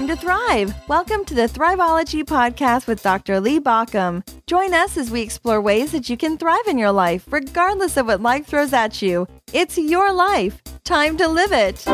time 0.00 0.08
to 0.08 0.16
thrive. 0.16 0.74
Welcome 0.88 1.26
to 1.26 1.34
the 1.34 1.46
Thriveology 1.46 2.24
Podcast 2.24 2.86
with 2.86 3.02
Dr. 3.02 3.38
Lee 3.38 3.60
Baucom. 3.60 4.26
Join 4.46 4.72
us 4.72 4.96
as 4.96 5.10
we 5.10 5.20
explore 5.20 5.60
ways 5.60 5.92
that 5.92 6.08
you 6.08 6.16
can 6.16 6.38
thrive 6.38 6.66
in 6.66 6.78
your 6.78 6.90
life, 6.90 7.30
regardless 7.30 7.98
of 7.98 8.06
what 8.06 8.22
life 8.22 8.46
throws 8.46 8.72
at 8.72 9.02
you. 9.02 9.28
It's 9.52 9.76
your 9.76 10.10
life. 10.10 10.62
Time 10.84 11.18
to 11.18 11.28
live 11.28 11.52
it. 11.52 11.86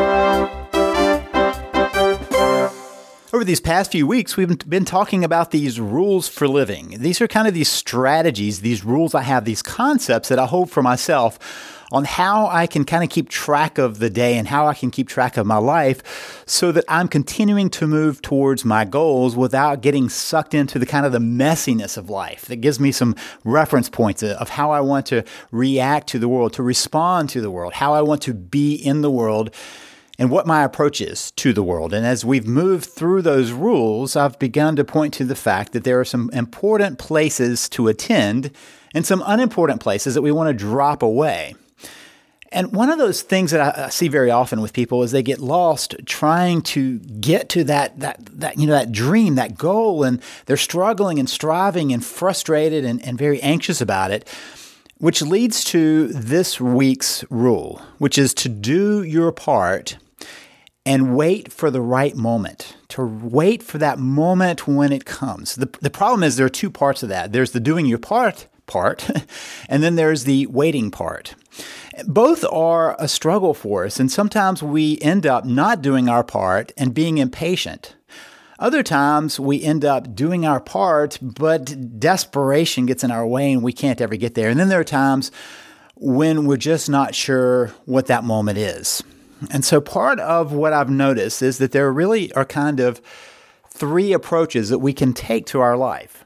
Over 3.33 3.43
these 3.43 3.59
past 3.59 3.91
few 3.91 4.07
weeks, 4.07 4.37
we've 4.37 4.57
been 4.69 4.85
talking 4.85 5.25
about 5.25 5.51
these 5.51 5.77
rules 5.77 6.29
for 6.29 6.47
living. 6.47 6.95
These 6.99 7.19
are 7.19 7.27
kind 7.27 7.45
of 7.45 7.53
these 7.53 7.67
strategies, 7.69 8.61
these 8.61 8.85
rules 8.85 9.15
I 9.15 9.23
have, 9.23 9.43
these 9.43 9.61
concepts 9.61 10.29
that 10.29 10.39
I 10.39 10.45
hold 10.45 10.71
for 10.71 10.81
myself 10.81 11.76
on 11.91 12.03
how 12.03 12.47
I 12.47 12.67
can 12.67 12.83
kind 12.83 13.03
of 13.03 13.09
keep 13.09 13.29
track 13.29 13.77
of 13.77 13.99
the 13.99 14.09
day 14.09 14.37
and 14.37 14.47
how 14.47 14.67
I 14.67 14.73
can 14.73 14.91
keep 14.91 15.07
track 15.07 15.37
of 15.37 15.45
my 15.45 15.57
life 15.57 16.43
so 16.45 16.71
that 16.71 16.83
I'm 16.87 17.07
continuing 17.07 17.69
to 17.71 17.87
move 17.87 18.21
towards 18.21 18.65
my 18.65 18.83
goals 18.83 19.35
without 19.35 19.81
getting 19.81 20.09
sucked 20.09 20.53
into 20.53 20.79
the 20.79 20.85
kind 20.85 21.05
of 21.05 21.11
the 21.11 21.19
messiness 21.19 21.97
of 21.97 22.09
life. 22.09 22.45
That 22.45 22.57
gives 22.57 22.79
me 22.79 22.91
some 22.91 23.15
reference 23.43 23.89
points 23.89 24.21
of 24.21 24.49
how 24.49 24.71
I 24.71 24.81
want 24.81 25.05
to 25.07 25.23
react 25.51 26.07
to 26.07 26.19
the 26.19 26.27
world, 26.27 26.53
to 26.53 26.63
respond 26.63 27.29
to 27.29 27.41
the 27.41 27.51
world, 27.51 27.73
how 27.73 27.93
I 27.93 28.01
want 28.01 28.21
to 28.23 28.33
be 28.33 28.75
in 28.75 29.01
the 29.01 29.11
world 29.11 29.53
and 30.19 30.31
what 30.31 30.47
my 30.47 30.63
approach 30.63 30.99
is 30.99 31.31
to 31.31 31.53
the 31.53 31.63
world. 31.63 31.93
And 31.93 32.05
as 32.05 32.25
we've 32.25 32.47
moved 32.47 32.85
through 32.85 33.21
those 33.21 33.51
rules, 33.51 34.15
I've 34.15 34.39
begun 34.39 34.75
to 34.77 34.83
point 34.83 35.13
to 35.15 35.25
the 35.25 35.35
fact 35.35 35.73
that 35.73 35.83
there 35.83 35.99
are 35.99 36.05
some 36.05 36.29
important 36.33 36.97
places 36.97 37.69
to 37.69 37.87
attend 37.87 38.51
and 38.95 39.05
some 39.05 39.23
unimportant 39.25 39.79
places 39.79 40.15
that 40.15 40.21
we 40.21 40.31
want 40.31 40.49
to 40.49 40.53
drop 40.53 41.03
away. 41.03 41.53
And 42.51 42.73
one 42.73 42.89
of 42.89 42.97
those 42.97 43.21
things 43.21 43.51
that 43.51 43.77
I 43.77 43.89
see 43.89 44.07
very 44.07 44.31
often 44.31 44.61
with 44.61 44.73
people 44.73 45.03
is 45.03 45.11
they 45.11 45.23
get 45.23 45.39
lost 45.39 45.95
trying 46.05 46.61
to 46.63 46.99
get 46.99 47.49
to 47.49 47.63
that 47.65 47.99
that 47.99 48.17
that 48.39 48.57
you 48.57 48.67
know 48.67 48.73
that 48.73 48.91
dream, 48.91 49.35
that 49.35 49.57
goal, 49.57 50.03
and 50.03 50.21
they're 50.45 50.57
struggling 50.57 51.19
and 51.19 51.29
striving 51.29 51.91
and 51.91 52.03
frustrated 52.05 52.85
and, 52.85 53.03
and 53.05 53.17
very 53.17 53.41
anxious 53.41 53.81
about 53.81 54.11
it. 54.11 54.27
Which 54.99 55.21
leads 55.21 55.63
to 55.65 56.07
this 56.07 56.59
week's 56.59 57.23
rule, 57.29 57.81
which 57.99 58.17
is 58.17 58.33
to 58.35 58.49
do 58.49 59.03
your 59.03 59.31
part 59.31 59.97
and 60.87 61.15
wait 61.15 61.51
for 61.51 61.69
the 61.69 61.81
right 61.81 62.15
moment, 62.15 62.77
to 62.87 63.05
wait 63.05 63.61
for 63.61 63.77
that 63.77 63.99
moment 63.99 64.67
when 64.67 64.91
it 64.91 65.05
comes. 65.05 65.55
The, 65.55 65.69
the 65.81 65.89
problem 65.89 66.23
is 66.23 66.37
there 66.37 66.45
are 66.45 66.49
two 66.49 66.71
parts 66.71 67.03
of 67.03 67.09
that. 67.09 67.31
There's 67.33 67.51
the 67.51 67.59
doing 67.59 67.85
your 67.85 67.99
part 67.99 68.47
part, 68.67 69.09
and 69.69 69.81
then 69.81 69.95
there's 69.95 70.25
the 70.25 70.45
waiting 70.47 70.91
part. 70.91 71.35
Both 72.05 72.45
are 72.51 72.95
a 72.99 73.07
struggle 73.07 73.53
for 73.53 73.85
us, 73.85 73.99
and 73.99 74.11
sometimes 74.11 74.61
we 74.61 74.99
end 75.01 75.25
up 75.25 75.45
not 75.45 75.81
doing 75.81 76.07
our 76.09 76.23
part 76.23 76.71
and 76.77 76.93
being 76.93 77.17
impatient. 77.17 77.95
Other 78.59 78.81
times 78.81 79.39
we 79.39 79.61
end 79.61 79.85
up 79.85 80.15
doing 80.15 80.45
our 80.45 80.59
part, 80.59 81.19
but 81.21 81.99
desperation 81.99 82.87
gets 82.87 83.03
in 83.03 83.11
our 83.11 83.25
way 83.25 83.51
and 83.51 83.61
we 83.61 83.71
can't 83.71 84.01
ever 84.01 84.15
get 84.15 84.33
there. 84.33 84.49
And 84.49 84.59
then 84.59 84.69
there 84.69 84.79
are 84.79 84.83
times 84.83 85.31
when 85.95 86.45
we're 86.45 86.57
just 86.57 86.89
not 86.89 87.13
sure 87.13 87.67
what 87.85 88.07
that 88.07 88.23
moment 88.23 88.57
is. 88.57 89.03
And 89.51 89.63
so 89.63 89.79
part 89.79 90.19
of 90.19 90.53
what 90.53 90.73
I've 90.73 90.89
noticed 90.89 91.43
is 91.43 91.59
that 91.59 91.71
there 91.71 91.91
really 91.93 92.33
are 92.33 92.45
kind 92.45 92.79
of 92.79 92.99
three 93.69 94.11
approaches 94.11 94.69
that 94.69 94.79
we 94.79 94.93
can 94.93 95.13
take 95.13 95.45
to 95.47 95.59
our 95.59 95.77
life. 95.77 96.25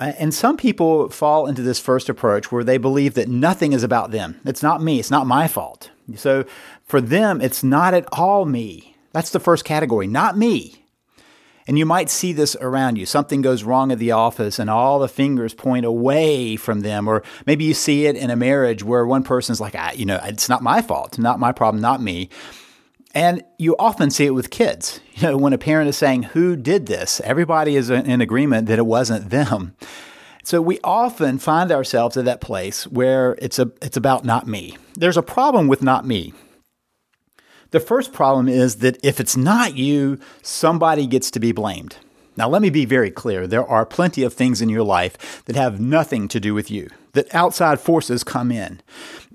Uh, 0.00 0.14
and 0.18 0.32
some 0.32 0.56
people 0.56 1.10
fall 1.10 1.46
into 1.46 1.60
this 1.60 1.78
first 1.78 2.08
approach 2.08 2.50
where 2.50 2.64
they 2.64 2.78
believe 2.78 3.14
that 3.14 3.28
nothing 3.28 3.74
is 3.74 3.82
about 3.82 4.10
them. 4.10 4.40
It's 4.46 4.62
not 4.62 4.82
me. 4.82 4.98
It's 4.98 5.10
not 5.10 5.26
my 5.26 5.46
fault. 5.46 5.90
So 6.16 6.44
for 6.84 7.00
them, 7.02 7.40
it's 7.42 7.62
not 7.62 7.92
at 7.92 8.08
all 8.10 8.46
me. 8.46 8.96
That's 9.12 9.30
the 9.30 9.40
first 9.40 9.64
category, 9.64 10.06
not 10.06 10.38
me. 10.38 10.84
And 11.66 11.78
you 11.78 11.84
might 11.84 12.08
see 12.08 12.32
this 12.32 12.56
around 12.56 12.96
you. 12.96 13.06
Something 13.06 13.42
goes 13.42 13.62
wrong 13.62 13.92
at 13.92 13.98
the 13.98 14.10
office 14.12 14.58
and 14.58 14.70
all 14.70 14.98
the 14.98 15.08
fingers 15.08 15.54
point 15.54 15.84
away 15.84 16.56
from 16.56 16.80
them. 16.80 17.06
Or 17.06 17.22
maybe 17.46 17.64
you 17.64 17.74
see 17.74 18.06
it 18.06 18.16
in 18.16 18.30
a 18.30 18.36
marriage 18.36 18.82
where 18.82 19.06
one 19.06 19.22
person's 19.22 19.60
like, 19.60 19.74
ah, 19.76 19.92
you 19.92 20.06
know, 20.06 20.18
it's 20.24 20.48
not 20.48 20.62
my 20.62 20.80
fault, 20.80 21.18
not 21.18 21.38
my 21.38 21.52
problem, 21.52 21.80
not 21.80 22.00
me. 22.02 22.30
And 23.14 23.42
you 23.58 23.76
often 23.78 24.10
see 24.10 24.26
it 24.26 24.34
with 24.34 24.50
kids. 24.50 25.00
You 25.20 25.32
know, 25.32 25.36
when 25.36 25.52
a 25.52 25.58
parent 25.58 25.86
is 25.86 25.98
saying, 25.98 26.22
Who 26.22 26.56
did 26.56 26.86
this? 26.86 27.20
Everybody 27.24 27.76
is 27.76 27.90
in 27.90 28.22
agreement 28.22 28.68
that 28.68 28.78
it 28.78 28.86
wasn't 28.86 29.28
them. 29.28 29.74
So 30.42 30.62
we 30.62 30.80
often 30.82 31.38
find 31.38 31.70
ourselves 31.70 32.16
at 32.16 32.24
that 32.24 32.40
place 32.40 32.86
where 32.86 33.36
it's, 33.38 33.58
a, 33.58 33.70
it's 33.82 33.98
about 33.98 34.24
not 34.24 34.46
me. 34.46 34.78
There's 34.94 35.18
a 35.18 35.22
problem 35.22 35.68
with 35.68 35.82
not 35.82 36.06
me. 36.06 36.32
The 37.70 37.80
first 37.80 38.14
problem 38.14 38.48
is 38.48 38.76
that 38.76 38.98
if 39.04 39.20
it's 39.20 39.36
not 39.36 39.76
you, 39.76 40.18
somebody 40.40 41.06
gets 41.06 41.30
to 41.32 41.40
be 41.40 41.52
blamed. 41.52 41.96
Now, 42.36 42.48
let 42.48 42.62
me 42.62 42.70
be 42.70 42.84
very 42.84 43.10
clear. 43.10 43.46
There 43.46 43.66
are 43.66 43.84
plenty 43.84 44.22
of 44.22 44.32
things 44.32 44.62
in 44.62 44.70
your 44.70 44.82
life 44.82 45.44
that 45.44 45.56
have 45.56 45.80
nothing 45.80 46.28
to 46.28 46.40
do 46.40 46.54
with 46.54 46.70
you, 46.70 46.88
that 47.12 47.32
outside 47.34 47.78
forces 47.78 48.24
come 48.24 48.50
in, 48.50 48.80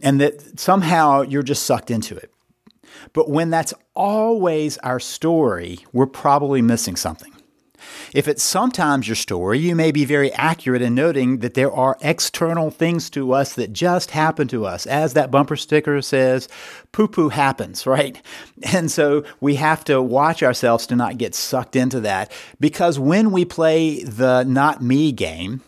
and 0.02 0.20
that 0.20 0.60
somehow 0.60 1.22
you're 1.22 1.44
just 1.44 1.64
sucked 1.64 1.92
into 1.92 2.16
it. 2.16 2.32
But 3.14 3.30
when 3.30 3.50
that's 3.50 3.74
always 3.94 4.78
our 4.80 5.00
story, 5.00 5.80
we're 5.94 6.08
probably 6.08 6.62
missing 6.62 6.96
something. 6.96 7.32
If 8.14 8.28
it's 8.28 8.44
sometimes 8.44 9.08
your 9.08 9.16
story, 9.16 9.60
you 9.60 9.76
may 9.76 9.92
be 9.92 10.06
very 10.06 10.32
accurate 10.34 10.82
in 10.82 10.96
noting 10.96 11.40
that 11.40 11.54
there 11.54 11.72
are 11.72 11.98
external 12.02 12.72
things 12.72 13.10
to 13.12 13.34
us 13.34 13.54
that 13.56 13.74
just 13.74 14.12
happen 14.12 14.48
to 14.50 14.66
us. 14.66 14.86
As 14.86 15.14
that 15.14 15.32
bumper 15.32 15.56
sticker 15.56 16.02
says, 16.02 16.48
poo 16.92 17.08
poo 17.08 17.30
happens, 17.30 17.86
right? 17.88 18.22
And 18.72 18.92
so 18.92 19.24
we 19.40 19.56
have 19.56 19.84
to 19.86 20.02
watch 20.02 20.44
ourselves 20.44 20.88
to 20.88 20.96
not 20.96 21.18
get 21.18 21.36
sucked 21.36 21.76
into 21.76 22.00
that 22.02 22.32
because 22.60 23.00
when 23.00 23.32
we 23.32 23.46
play 23.46 24.04
the 24.04 24.44
not 24.44 24.82
me 24.82 25.12
game, 25.12 25.62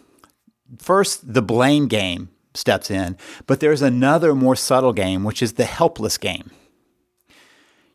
first 0.80 1.34
the 1.34 1.42
blame 1.42 1.88
game 1.88 2.30
steps 2.54 2.90
in, 2.90 3.18
but 3.46 3.59
there's 3.59 3.81
another 3.81 4.34
more 4.34 4.56
subtle 4.56 4.94
game, 4.94 5.24
which 5.24 5.42
is 5.42 5.54
the 5.54 5.66
helpless 5.66 6.18
game. 6.18 6.50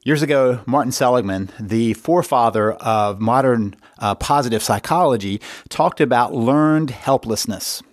Years 0.04 0.20
ago, 0.20 0.58
Martin 0.66 0.90
Seligman, 0.90 1.50
the 1.60 1.94
forefather 1.94 2.72
of 2.72 3.20
modern 3.20 3.76
uh, 4.00 4.16
positive 4.16 4.60
psychology, 4.60 5.40
talked 5.68 6.00
about 6.00 6.34
learned 6.34 6.90
helplessness. 6.90 7.84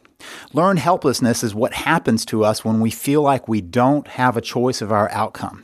Learned 0.51 0.79
helplessness 0.79 1.43
is 1.43 1.53
what 1.53 1.71
happens 1.71 2.25
to 2.25 2.43
us 2.43 2.65
when 2.65 2.79
we 2.79 2.89
feel 2.89 3.21
like 3.21 3.47
we 3.47 3.61
don't 3.61 4.07
have 4.07 4.35
a 4.35 4.41
choice 4.41 4.81
of 4.81 4.91
our 4.91 5.07
outcome. 5.11 5.63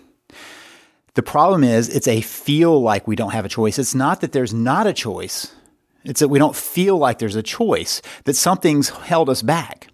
The 1.16 1.24
problem 1.24 1.64
is, 1.64 1.90
it's 1.90 2.08
a 2.08 2.22
feel 2.22 2.80
like 2.80 3.08
we 3.08 3.16
don't 3.16 3.34
have 3.34 3.46
a 3.46 3.50
choice. 3.50 3.80
It's 3.80 3.96
not 3.96 4.22
that 4.22 4.32
there's 4.32 4.54
not 4.54 4.86
a 4.86 4.94
choice, 4.94 5.52
it's 6.04 6.20
that 6.20 6.28
we 6.28 6.38
don't 6.38 6.56
feel 6.56 7.00
like 7.00 7.18
there's 7.18 7.36
a 7.36 7.42
choice, 7.42 8.04
that 8.26 8.36
something's 8.36 8.90
held 8.90 9.32
us 9.32 9.42
back. 9.42 9.85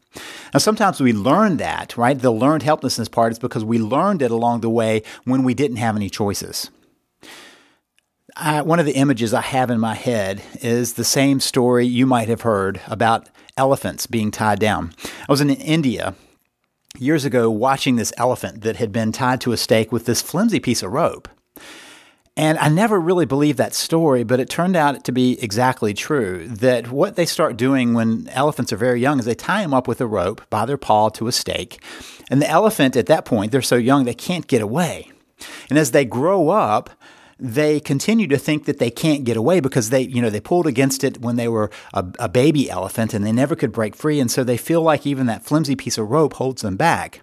Now, 0.54 0.60
sometimes 0.60 1.00
we 1.00 1.14
learn 1.14 1.58
that, 1.58 1.98
right? 1.98 2.20
The 2.20 2.32
learned 2.32 2.64
helplessness 2.64 3.08
part 3.08 3.32
is 3.32 3.40
because 3.40 3.64
we 3.64 3.80
learned 3.80 4.22
it 4.22 4.32
along 4.32 4.62
the 4.62 4.70
way 4.70 5.04
when 5.24 5.44
we 5.44 5.54
didn't 5.54 5.78
have 5.78 5.96
any 5.96 6.10
choices. 6.10 6.70
I, 8.36 8.62
one 8.62 8.80
of 8.80 8.86
the 8.86 8.96
images 8.96 9.34
I 9.34 9.42
have 9.42 9.70
in 9.70 9.80
my 9.80 9.96
head 9.96 10.42
is 10.62 10.94
the 10.94 11.04
same 11.04 11.40
story 11.40 11.86
you 11.86 12.06
might 12.06 12.30
have 12.30 12.42
heard 12.42 12.82
about 12.88 13.30
elephants 13.58 14.08
being 14.08 14.32
tied 14.32 14.60
down. 14.60 14.94
I 15.28 15.32
was 15.32 15.42
in 15.42 15.50
India 15.50 16.16
years 16.98 17.26
ago 17.26 17.50
watching 17.50 17.96
this 17.96 18.14
elephant 18.18 18.62
that 18.62 18.78
had 18.78 18.92
been 18.92 19.12
tied 19.12 19.42
to 19.42 19.52
a 19.52 19.58
stake 19.58 19.92
with 19.92 20.06
this 20.06 20.22
flimsy 20.22 20.60
piece 20.60 20.84
of 20.84 20.92
rope. 20.92 21.28
And 22.38 22.58
I 22.60 22.70
never 22.70 23.00
really 23.00 23.26
believed 23.26 23.58
that 23.58 23.74
story, 23.74 24.24
but 24.24 24.40
it 24.40 24.50
turned 24.50 24.78
out 24.78 25.04
to 25.04 25.12
be 25.12 25.42
exactly 25.44 25.94
true. 25.94 26.48
That 26.48 26.90
what 26.90 27.18
they 27.18 27.26
start 27.26 27.58
doing 27.58 27.94
when 27.94 28.30
elephants 28.30 28.72
are 28.72 28.78
very 28.78 29.02
young 29.02 29.20
is 29.20 29.26
they 29.26 29.36
tie 29.36 29.62
them 29.62 29.74
up 29.74 29.88
with 29.88 30.00
a 30.00 30.08
rope 30.08 30.42
by 30.50 30.66
their 30.66 30.78
paw 30.78 31.10
to 31.10 31.28
a 31.28 31.32
stake. 31.32 31.84
And 32.30 32.42
the 32.42 32.50
elephant 32.50 32.96
at 32.96 33.08
that 33.08 33.26
point, 33.26 33.52
they're 33.52 33.62
so 33.62 33.76
young 33.76 34.06
they 34.06 34.14
can't 34.14 34.48
get 34.48 34.62
away. 34.62 35.12
And 35.70 35.78
as 35.78 35.92
they 35.92 36.06
grow 36.06 36.50
up, 36.50 36.90
they 37.38 37.80
continue 37.80 38.28
to 38.28 38.38
think 38.38 38.66
that 38.66 38.78
they 38.78 38.92
can't 38.92 39.24
get 39.24 39.36
away 39.36 39.60
because 39.60 39.90
they, 39.90 40.02
you 40.02 40.22
know, 40.22 40.30
they 40.30 40.40
pulled 40.40 40.68
against 40.68 41.04
it 41.04 41.20
when 41.20 41.36
they 41.36 41.48
were 41.48 41.70
a, 41.94 42.06
a 42.20 42.30
baby 42.30 42.70
elephant 42.70 43.14
and 43.14 43.26
they 43.26 43.32
never 43.32 43.56
could 43.56 43.72
break 43.72 43.96
free. 43.96 44.20
And 44.20 44.32
so 44.32 44.44
they 44.44 44.58
feel 44.58 44.82
like 44.82 45.06
even 45.06 45.26
that 45.26 45.44
flimsy 45.44 45.76
piece 45.76 45.98
of 45.98 46.10
rope 46.10 46.34
holds 46.34 46.62
them 46.62 46.78
back. 46.78 47.22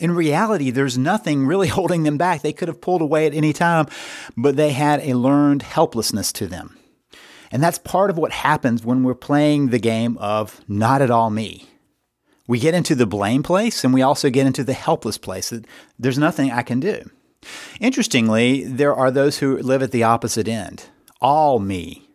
In 0.00 0.12
reality, 0.12 0.70
there's 0.70 0.98
nothing 0.98 1.46
really 1.46 1.68
holding 1.78 2.02
them 2.02 2.16
back. 2.16 2.42
They 2.42 2.52
could 2.52 2.68
have 2.68 2.80
pulled 2.80 3.02
away 3.02 3.26
at 3.26 3.34
any 3.34 3.52
time, 3.52 3.86
but 4.36 4.56
they 4.56 4.70
had 4.70 5.00
a 5.00 5.14
learned 5.14 5.62
helplessness 5.62 6.32
to 6.32 6.46
them. 6.46 6.76
And 7.52 7.62
that's 7.62 7.78
part 7.78 8.10
of 8.10 8.18
what 8.18 8.32
happens 8.32 8.84
when 8.84 9.02
we're 9.02 9.14
playing 9.14 9.68
the 9.68 9.78
game 9.78 10.16
of 10.18 10.60
not 10.68 11.02
at 11.02 11.10
all 11.10 11.30
me. 11.30 11.68
We 12.46 12.58
get 12.58 12.74
into 12.74 12.94
the 12.94 13.06
blame 13.06 13.42
place 13.42 13.84
and 13.84 13.92
we 13.92 14.02
also 14.02 14.30
get 14.30 14.46
into 14.46 14.64
the 14.64 14.72
helpless 14.72 15.18
place 15.18 15.50
that 15.50 15.66
there's 15.98 16.18
nothing 16.18 16.50
I 16.50 16.62
can 16.62 16.80
do. 16.80 17.02
Interestingly, 17.80 18.64
there 18.64 18.94
are 18.94 19.10
those 19.10 19.38
who 19.38 19.58
live 19.58 19.82
at 19.82 19.92
the 19.92 20.02
opposite 20.02 20.48
end 20.48 20.86
all 21.20 21.58
me. 21.58 22.09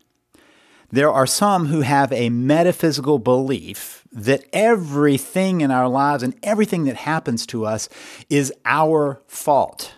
There 0.91 1.11
are 1.11 1.27
some 1.27 1.65
who 1.67 1.81
have 1.81 2.11
a 2.11 2.29
metaphysical 2.29 3.19
belief 3.19 4.03
that 4.11 4.45
everything 4.53 5.61
in 5.61 5.71
our 5.71 5.89
lives 5.89 6.23
and 6.23 6.35
everything 6.41 6.85
that 6.85 6.95
happens 6.95 7.45
to 7.47 7.65
us 7.65 7.89
is 8.29 8.53
our 8.65 9.21
fault. 9.27 9.93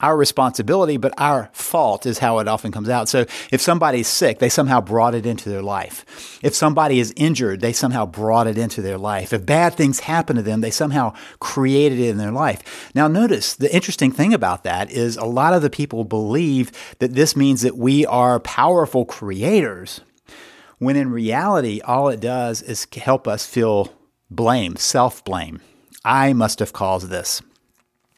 our 0.00 0.16
responsibility, 0.16 0.96
but 0.96 1.12
our 1.18 1.50
fault 1.52 2.06
is 2.06 2.18
how 2.18 2.38
it 2.38 2.48
often 2.48 2.72
comes 2.72 2.88
out. 2.88 3.08
So 3.08 3.26
if 3.52 3.60
somebody's 3.60 4.08
sick, 4.08 4.38
they 4.38 4.48
somehow 4.48 4.80
brought 4.80 5.14
it 5.14 5.26
into 5.26 5.48
their 5.48 5.62
life. 5.62 6.38
If 6.42 6.54
somebody 6.54 6.98
is 7.00 7.12
injured, 7.16 7.60
they 7.60 7.72
somehow 7.72 8.06
brought 8.06 8.46
it 8.46 8.58
into 8.58 8.82
their 8.82 8.98
life. 8.98 9.32
If 9.32 9.44
bad 9.44 9.74
things 9.74 10.00
happen 10.00 10.36
to 10.36 10.42
them, 10.42 10.60
they 10.60 10.70
somehow 10.70 11.14
created 11.38 11.98
it 11.98 12.08
in 12.08 12.16
their 12.16 12.32
life. 12.32 12.90
Now 12.94 13.08
notice 13.08 13.54
the 13.54 13.74
interesting 13.74 14.10
thing 14.12 14.32
about 14.32 14.64
that 14.64 14.90
is 14.90 15.16
a 15.16 15.24
lot 15.24 15.54
of 15.54 15.62
the 15.62 15.70
people 15.70 16.04
believe 16.04 16.72
that 16.98 17.14
this 17.14 17.36
means 17.36 17.62
that 17.62 17.76
we 17.76 18.06
are 18.06 18.40
powerful 18.40 19.04
creators, 19.04 20.00
when 20.80 20.96
in 20.96 21.12
reality, 21.12 21.80
all 21.82 22.08
it 22.08 22.20
does 22.20 22.62
is 22.62 22.86
help 22.92 23.28
us 23.28 23.46
feel 23.46 23.94
blame, 24.30 24.74
self 24.76 25.22
blame. 25.24 25.60
I 26.04 26.32
must 26.32 26.58
have 26.58 26.72
caused 26.72 27.08
this. 27.08 27.42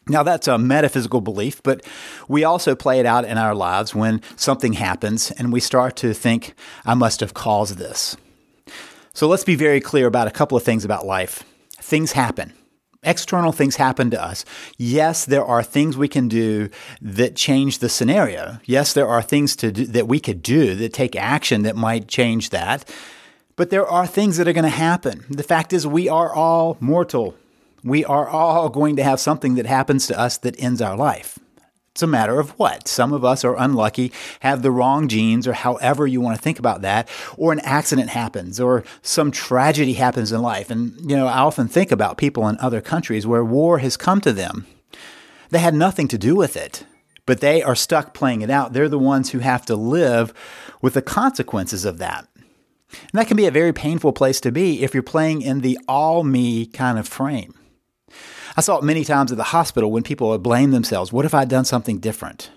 Now, 0.08 0.22
that's 0.22 0.48
a 0.48 0.58
metaphysical 0.58 1.20
belief, 1.20 1.62
but 1.62 1.84
we 2.28 2.44
also 2.44 2.74
play 2.74 2.98
it 2.98 3.06
out 3.06 3.24
in 3.24 3.36
our 3.36 3.54
lives 3.54 3.94
when 3.94 4.20
something 4.36 4.74
happens 4.74 5.30
and 5.32 5.52
we 5.52 5.60
start 5.60 5.96
to 5.96 6.14
think, 6.14 6.54
I 6.84 6.94
must 6.94 7.20
have 7.20 7.34
caused 7.34 7.78
this. 7.78 8.16
So 9.12 9.28
let's 9.28 9.44
be 9.44 9.54
very 9.54 9.80
clear 9.80 10.06
about 10.06 10.28
a 10.28 10.32
couple 10.32 10.56
of 10.56 10.62
things 10.62 10.84
about 10.84 11.04
life. 11.04 11.44
Things 11.80 12.12
happen. 12.12 12.52
External 13.04 13.50
things 13.50 13.76
happen 13.76 14.10
to 14.10 14.22
us. 14.22 14.44
Yes, 14.78 15.25
there 15.25 15.44
are 15.44 15.64
things 15.64 15.96
we 15.96 16.06
can 16.06 16.28
do 16.28 16.69
that 17.00 17.34
change 17.34 17.81
the 17.81 17.88
scenario. 17.88 18.58
Yes, 18.64 18.93
there 18.93 19.08
are 19.08 19.22
things 19.22 19.56
to 19.56 19.72
do, 19.72 19.87
that 19.87 20.06
we 20.06 20.20
could 20.20 20.40
do 20.40 20.76
that 20.76 20.93
take 20.93 21.16
action 21.16 21.62
that 21.62 21.75
might 21.75 22.06
change 22.06 22.50
that. 22.50 22.88
But 23.56 23.70
there 23.70 23.87
are 23.87 24.06
things 24.06 24.37
that 24.37 24.46
are 24.46 24.52
going 24.52 24.62
to 24.62 24.70
happen. 24.70 25.25
The 25.28 25.43
fact 25.43 25.72
is, 25.72 25.84
we 25.84 26.08
are 26.08 26.32
all 26.32 26.76
mortal. 26.78 27.34
We 27.82 28.04
are 28.04 28.28
all 28.28 28.69
going 28.69 28.94
to 28.96 29.02
have 29.02 29.19
something 29.19 29.56
that 29.56 29.66
happens 29.66 30.06
to 30.06 30.19
us 30.19 30.38
that 30.38 30.62
ends 30.62 30.81
our 30.81 30.96
life. 30.96 31.40
It's 31.92 32.02
a 32.02 32.06
matter 32.06 32.40
of 32.40 32.50
what. 32.58 32.88
Some 32.88 33.12
of 33.12 33.22
us 33.22 33.44
are 33.44 33.54
unlucky, 33.58 34.12
have 34.40 34.62
the 34.62 34.70
wrong 34.70 35.08
genes, 35.08 35.46
or 35.46 35.52
however 35.52 36.06
you 36.06 36.22
want 36.22 36.36
to 36.36 36.42
think 36.42 36.58
about 36.58 36.80
that, 36.80 37.06
or 37.36 37.52
an 37.52 37.60
accident 37.60 38.08
happens, 38.08 38.58
or 38.58 38.82
some 39.02 39.30
tragedy 39.30 39.92
happens 39.92 40.32
in 40.32 40.40
life. 40.40 40.70
And, 40.70 40.98
you 41.00 41.14
know, 41.14 41.26
I 41.26 41.40
often 41.40 41.68
think 41.68 41.92
about 41.92 42.16
people 42.16 42.48
in 42.48 42.58
other 42.60 42.80
countries 42.80 43.26
where 43.26 43.44
war 43.44 43.78
has 43.78 43.98
come 43.98 44.22
to 44.22 44.32
them. 44.32 44.66
They 45.50 45.58
had 45.58 45.74
nothing 45.74 46.08
to 46.08 46.16
do 46.16 46.34
with 46.34 46.56
it, 46.56 46.86
but 47.26 47.40
they 47.40 47.62
are 47.62 47.74
stuck 47.74 48.14
playing 48.14 48.40
it 48.40 48.48
out. 48.48 48.72
They're 48.72 48.88
the 48.88 48.98
ones 48.98 49.30
who 49.30 49.40
have 49.40 49.66
to 49.66 49.76
live 49.76 50.32
with 50.80 50.94
the 50.94 51.02
consequences 51.02 51.84
of 51.84 51.98
that. 51.98 52.26
And 52.36 53.20
that 53.20 53.26
can 53.26 53.36
be 53.36 53.46
a 53.46 53.50
very 53.50 53.74
painful 53.74 54.14
place 54.14 54.40
to 54.40 54.50
be 54.50 54.82
if 54.82 54.94
you're 54.94 55.02
playing 55.02 55.42
in 55.42 55.60
the 55.60 55.78
all 55.86 56.24
me 56.24 56.64
kind 56.64 56.98
of 56.98 57.06
frame. 57.06 57.54
I 58.56 58.60
saw 58.60 58.78
it 58.78 58.84
many 58.84 59.04
times 59.04 59.32
at 59.32 59.38
the 59.38 59.44
hospital 59.44 59.90
when 59.90 60.02
people 60.02 60.28
would 60.28 60.43
blame 60.43 60.70
themselves. 60.70 61.12
What 61.12 61.25
if 61.25 61.34
I'd 61.34 61.49
done 61.49 61.64
something 61.64 61.99
different? 61.99 62.50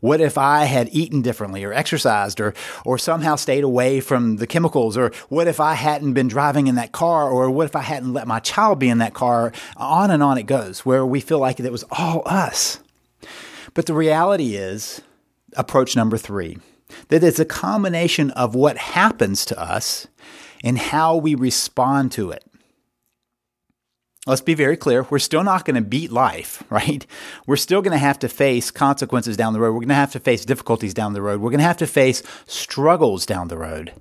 What 0.00 0.20
if 0.20 0.36
I 0.36 0.64
had 0.64 0.88
eaten 0.92 1.22
differently 1.22 1.64
or 1.64 1.72
exercised 1.72 2.40
or, 2.40 2.54
or 2.84 2.98
somehow 2.98 3.36
stayed 3.36 3.64
away 3.64 4.00
from 4.00 4.36
the 4.36 4.46
chemicals? 4.46 4.96
Or 4.96 5.12
what 5.28 5.48
if 5.48 5.60
I 5.60 5.74
hadn't 5.74 6.14
been 6.14 6.28
driving 6.28 6.66
in 6.66 6.74
that 6.74 6.92
car? 6.92 7.30
Or 7.30 7.50
what 7.50 7.66
if 7.66 7.76
I 7.76 7.82
hadn't 7.82 8.12
let 8.12 8.26
my 8.26 8.40
child 8.40 8.78
be 8.78 8.88
in 8.88 8.98
that 8.98 9.14
car? 9.14 9.52
On 9.76 10.10
and 10.10 10.22
on 10.22 10.38
it 10.38 10.44
goes, 10.44 10.80
where 10.80 11.06
we 11.06 11.20
feel 11.20 11.38
like 11.38 11.60
it 11.60 11.72
was 11.72 11.84
all 11.90 12.22
us. 12.26 12.80
But 13.74 13.86
the 13.86 13.94
reality 13.94 14.56
is, 14.56 15.00
approach 15.56 15.96
number 15.96 16.16
three, 16.16 16.58
that 17.08 17.22
it's 17.22 17.38
a 17.38 17.44
combination 17.44 18.30
of 18.32 18.54
what 18.54 18.78
happens 18.78 19.44
to 19.46 19.60
us 19.60 20.06
and 20.64 20.78
how 20.78 21.16
we 21.16 21.34
respond 21.34 22.12
to 22.12 22.30
it 22.30 22.44
let's 24.28 24.40
be 24.40 24.54
very 24.54 24.76
clear, 24.76 25.04
we're 25.04 25.18
still 25.18 25.42
not 25.42 25.64
going 25.64 25.76
to 25.76 25.80
beat 25.80 26.12
life, 26.12 26.62
right? 26.70 27.06
We're 27.46 27.56
still 27.56 27.82
going 27.82 27.92
to 27.92 27.98
have 27.98 28.18
to 28.20 28.28
face 28.28 28.70
consequences 28.70 29.36
down 29.36 29.52
the 29.52 29.60
road. 29.60 29.72
We're 29.72 29.80
going 29.80 29.88
to 29.88 29.94
have 29.94 30.12
to 30.12 30.20
face 30.20 30.44
difficulties 30.44 30.94
down 30.94 31.14
the 31.14 31.22
road. 31.22 31.40
We're 31.40 31.50
going 31.50 31.58
to 31.58 31.64
have 31.64 31.76
to 31.78 31.86
face 31.86 32.22
struggles 32.46 33.26
down 33.26 33.48
the 33.48 33.58
road. 33.58 33.92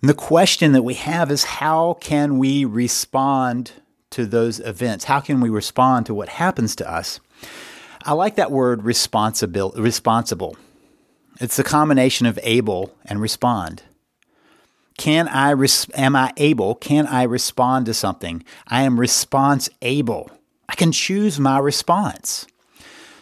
And 0.00 0.08
the 0.08 0.14
question 0.14 0.72
that 0.72 0.82
we 0.82 0.94
have 0.94 1.30
is 1.30 1.44
how 1.44 1.94
can 2.00 2.38
we 2.38 2.64
respond 2.64 3.72
to 4.10 4.26
those 4.26 4.60
events? 4.60 5.04
How 5.04 5.20
can 5.20 5.40
we 5.40 5.48
respond 5.48 6.06
to 6.06 6.14
what 6.14 6.28
happens 6.28 6.76
to 6.76 6.90
us? 6.90 7.20
I 8.02 8.12
like 8.12 8.36
that 8.36 8.50
word 8.50 8.82
responsible. 8.82 9.72
responsible. 9.76 10.56
It's 11.40 11.56
the 11.56 11.64
combination 11.64 12.26
of 12.26 12.38
able 12.42 12.94
and 13.04 13.20
respond. 13.20 13.82
Can 14.96 15.28
I 15.28 15.50
res- 15.50 15.88
am 15.94 16.14
I 16.14 16.32
able? 16.36 16.74
Can 16.76 17.06
I 17.06 17.24
respond 17.24 17.86
to 17.86 17.94
something? 17.94 18.44
I 18.68 18.82
am 18.82 19.00
response 19.00 19.68
able. 19.82 20.30
I 20.68 20.74
can 20.74 20.92
choose 20.92 21.40
my 21.40 21.58
response. 21.58 22.46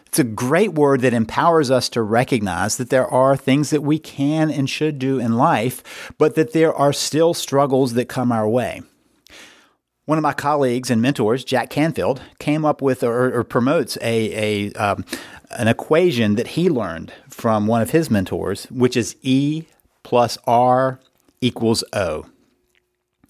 It's 0.07 0.19
a 0.19 0.25
great 0.25 0.75
word 0.75 1.01
that 1.01 1.15
empowers 1.15 1.71
us 1.71 1.89
to 1.91 2.03
recognize 2.03 2.77
that 2.77 2.91
there 2.91 3.07
are 3.07 3.35
things 3.35 3.71
that 3.71 3.81
we 3.83 3.99
can 3.99 4.51
and 4.51 4.69
should 4.69 4.99
do 4.99 5.19
in 5.19 5.39
life, 5.39 6.13
but 6.19 6.35
that 6.35 6.53
there 6.53 6.75
are 6.75 6.93
still 6.93 7.33
struggles 7.33 7.95
that 7.95 8.11
come 8.11 8.31
our 8.31 8.47
way. 8.47 8.83
One 10.05 10.19
of 10.19 10.23
my 10.23 10.35
colleagues 10.35 10.91
and 10.91 11.01
mentors, 11.01 11.45
Jack 11.45 11.71
Canfield, 11.71 12.21
came 12.39 12.67
up 12.67 12.83
with 12.83 13.03
or, 13.03 13.33
or 13.35 13.43
promotes 13.43 13.97
a, 14.03 14.69
a 14.69 14.73
um, 14.75 15.07
an 15.53 15.69
equation 15.69 16.35
that 16.35 16.49
he 16.49 16.69
learned 16.69 17.13
from 17.31 17.67
one 17.67 17.81
of 17.81 17.91
his 17.91 18.11
mentors, 18.11 18.65
which 18.67 18.97
is 18.97 19.17
E 19.23 19.65
plus 20.03 20.37
R 20.47 21.01
equals 21.43 21.85
O. 21.93 22.25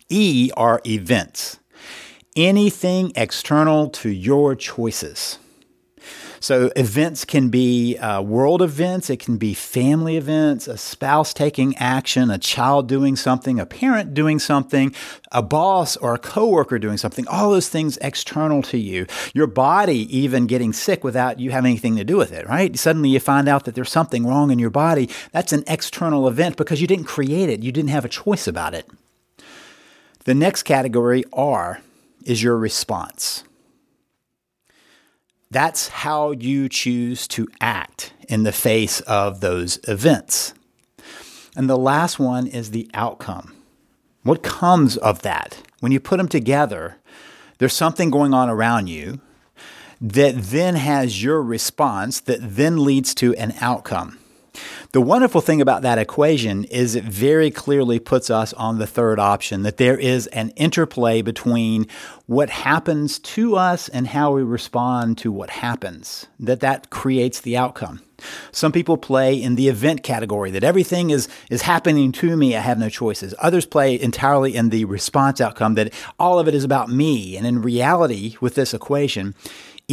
E 0.09 0.51
are 0.57 0.81
events, 0.87 1.59
anything 2.37 3.13
external 3.17 3.89
to 3.89 4.11
your 4.11 4.55
choices. 4.55 5.39
So, 6.43 6.73
events 6.75 7.25
can 7.25 7.51
be 7.51 7.97
uh, 7.99 8.21
world 8.21 8.63
events, 8.63 9.09
it 9.11 9.21
can 9.21 9.37
be 9.37 9.55
family 9.55 10.17
events, 10.17 10.67
a 10.67 10.77
spouse 10.77 11.33
taking 11.33 11.77
action, 11.77 12.33
a 12.33 12.39
child 12.39 12.89
doing 12.89 13.15
something, 13.15 13.61
a 13.61 13.65
parent 13.65 14.13
doing 14.13 14.41
something, 14.41 14.93
a 15.31 15.41
boss 15.41 15.97
or 15.97 16.15
a 16.15 16.19
coworker 16.19 16.81
doing 16.81 16.97
something, 16.97 17.29
all 17.29 17.53
those 17.53 17.69
things 17.69 17.97
external 17.99 18.61
to 18.63 18.77
you. 18.77 19.07
Your 19.35 19.47
body 19.47 20.01
even 20.19 20.49
getting 20.49 20.73
sick 20.73 21.05
without 21.05 21.39
you 21.39 21.53
having 21.53 21.71
anything 21.71 21.95
to 21.95 22.03
do 22.03 22.17
with 22.17 22.33
it, 22.33 22.49
right? 22.49 22.77
Suddenly 22.77 23.11
you 23.11 23.21
find 23.21 23.49
out 23.49 23.65
that 23.65 23.77
there's 23.77 23.93
something 23.93 24.27
wrong 24.27 24.51
in 24.51 24.59
your 24.59 24.69
body. 24.69 25.09
That's 25.31 25.53
an 25.53 25.63
external 25.69 26.27
event 26.27 26.57
because 26.57 26.81
you 26.81 26.89
didn't 26.89 27.05
create 27.05 27.51
it, 27.51 27.63
you 27.63 27.71
didn't 27.71 27.91
have 27.91 28.05
a 28.05 28.09
choice 28.09 28.49
about 28.49 28.75
it. 28.75 28.91
The 30.25 30.35
next 30.35 30.65
category, 30.65 31.23
R, 31.33 31.83
is 32.25 32.43
your 32.43 32.57
response. 32.57 33.45
That's 35.53 35.89
how 35.89 36.31
you 36.31 36.71
choose 36.71 37.29
to 37.29 37.47
act 37.61 38.15
in 38.27 38.45
the 38.45 38.53
face 38.53 39.03
of 39.03 39.41
those 39.41 39.79
events. 39.87 40.55
And 41.55 41.69
the 41.69 41.77
last 41.77 42.19
one 42.19 42.47
is 42.47 42.71
the 42.71 42.91
outcome. 42.95 43.55
What 44.23 44.43
comes 44.43 44.97
of 44.97 45.21
that? 45.23 45.59
When 45.81 45.93
you 45.93 46.01
put 46.01 46.17
them 46.17 46.29
together, 46.29 46.97
there's 47.59 47.75
something 47.75 48.11
going 48.11 48.33
on 48.33 48.49
around 48.49 48.87
you 48.87 49.21
that 50.01 50.37
then 50.37 50.77
has 50.77 51.23
your 51.23 51.43
response 51.43 52.19
that 52.21 52.39
then 52.41 52.83
leads 52.83 53.15
to 53.17 53.35
an 53.35 53.53
outcome. 53.61 54.19
The 54.93 55.01
wonderful 55.01 55.41
thing 55.41 55.63
about 55.63 55.81
that 55.83 55.97
equation 55.97 56.65
is 56.65 56.95
it 56.95 57.05
very 57.05 57.51
clearly 57.51 57.99
puts 57.99 58.29
us 58.29 58.53
on 58.53 58.77
the 58.77 58.87
third 58.87 59.19
option 59.19 59.63
that 59.63 59.79
there 59.79 59.97
is 59.97 60.27
an 60.27 60.51
interplay 60.51 61.23
between 61.23 61.87
what 62.27 62.51
happens 62.51 63.19
to 63.21 63.57
us 63.57 63.89
and 63.89 64.07
how 64.07 64.33
we 64.33 64.43
respond 64.43 65.17
to 65.19 65.33
what 65.33 65.49
happens, 65.49 66.27
that 66.39 66.61
that 66.61 66.91
creates 66.91 67.41
the 67.41 67.57
outcome. 67.57 68.03
Some 68.51 68.71
people 68.71 68.99
play 68.99 69.35
in 69.35 69.55
the 69.55 69.69
event 69.69 70.03
category 70.03 70.51
that 70.51 70.63
everything 70.63 71.09
is, 71.09 71.27
is 71.51 71.63
happening 71.63 72.13
to 72.13 72.37
me. 72.37 72.55
I 72.55 72.61
have 72.61 72.79
no 72.79 72.91
choices. 72.91 73.35
Others 73.39 73.65
play 73.67 73.99
entirely 73.99 74.55
in 74.55 74.69
the 74.69 74.85
response 74.85 75.41
outcome 75.41 75.75
that 75.77 75.95
all 76.19 76.39
of 76.39 76.49
it 76.49 76.55
is 76.55 76.65
about 76.65 76.91
me. 76.91 77.39
And 77.39 77.47
in 77.47 77.63
reality, 77.63 78.37
with 78.43 78.57
this 78.57 78.75
equation, 78.75 79.35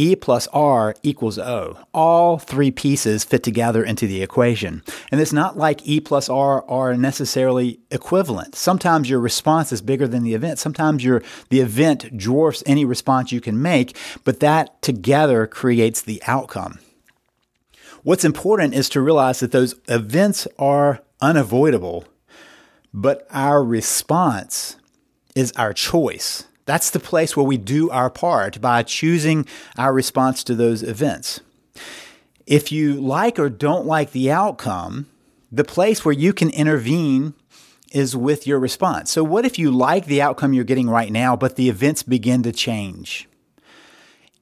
E 0.00 0.16
plus 0.16 0.48
R 0.54 0.94
equals 1.02 1.38
O. 1.38 1.76
All 1.92 2.38
three 2.38 2.70
pieces 2.70 3.22
fit 3.22 3.42
together 3.42 3.84
into 3.84 4.06
the 4.06 4.22
equation. 4.22 4.82
And 5.12 5.20
it's 5.20 5.32
not 5.32 5.58
like 5.58 5.86
E 5.86 6.00
plus 6.00 6.30
R 6.30 6.64
are 6.70 6.96
necessarily 6.96 7.80
equivalent. 7.90 8.54
Sometimes 8.54 9.10
your 9.10 9.20
response 9.20 9.72
is 9.72 9.82
bigger 9.82 10.08
than 10.08 10.22
the 10.22 10.32
event. 10.32 10.58
Sometimes 10.58 11.04
your, 11.04 11.22
the 11.50 11.60
event 11.60 12.16
dwarfs 12.16 12.62
any 12.64 12.86
response 12.86 13.30
you 13.30 13.42
can 13.42 13.60
make, 13.60 13.94
but 14.24 14.40
that 14.40 14.80
together 14.80 15.46
creates 15.46 16.00
the 16.00 16.22
outcome. 16.26 16.78
What's 18.02 18.24
important 18.24 18.72
is 18.72 18.88
to 18.90 19.02
realize 19.02 19.40
that 19.40 19.52
those 19.52 19.74
events 19.86 20.48
are 20.58 21.02
unavoidable, 21.20 22.06
but 22.94 23.26
our 23.30 23.62
response 23.62 24.76
is 25.34 25.52
our 25.56 25.74
choice. 25.74 26.44
That's 26.66 26.90
the 26.90 27.00
place 27.00 27.36
where 27.36 27.46
we 27.46 27.56
do 27.56 27.90
our 27.90 28.10
part 28.10 28.60
by 28.60 28.82
choosing 28.82 29.46
our 29.76 29.92
response 29.92 30.44
to 30.44 30.54
those 30.54 30.82
events. 30.82 31.40
If 32.46 32.72
you 32.72 32.94
like 33.00 33.38
or 33.38 33.48
don't 33.48 33.86
like 33.86 34.12
the 34.12 34.30
outcome, 34.30 35.06
the 35.52 35.64
place 35.64 36.04
where 36.04 36.14
you 36.14 36.32
can 36.32 36.50
intervene 36.50 37.34
is 37.92 38.16
with 38.16 38.46
your 38.46 38.58
response. 38.58 39.10
So, 39.10 39.24
what 39.24 39.44
if 39.44 39.58
you 39.58 39.70
like 39.70 40.06
the 40.06 40.22
outcome 40.22 40.52
you're 40.52 40.64
getting 40.64 40.88
right 40.88 41.10
now, 41.10 41.36
but 41.36 41.56
the 41.56 41.68
events 41.68 42.02
begin 42.02 42.42
to 42.44 42.52
change? 42.52 43.28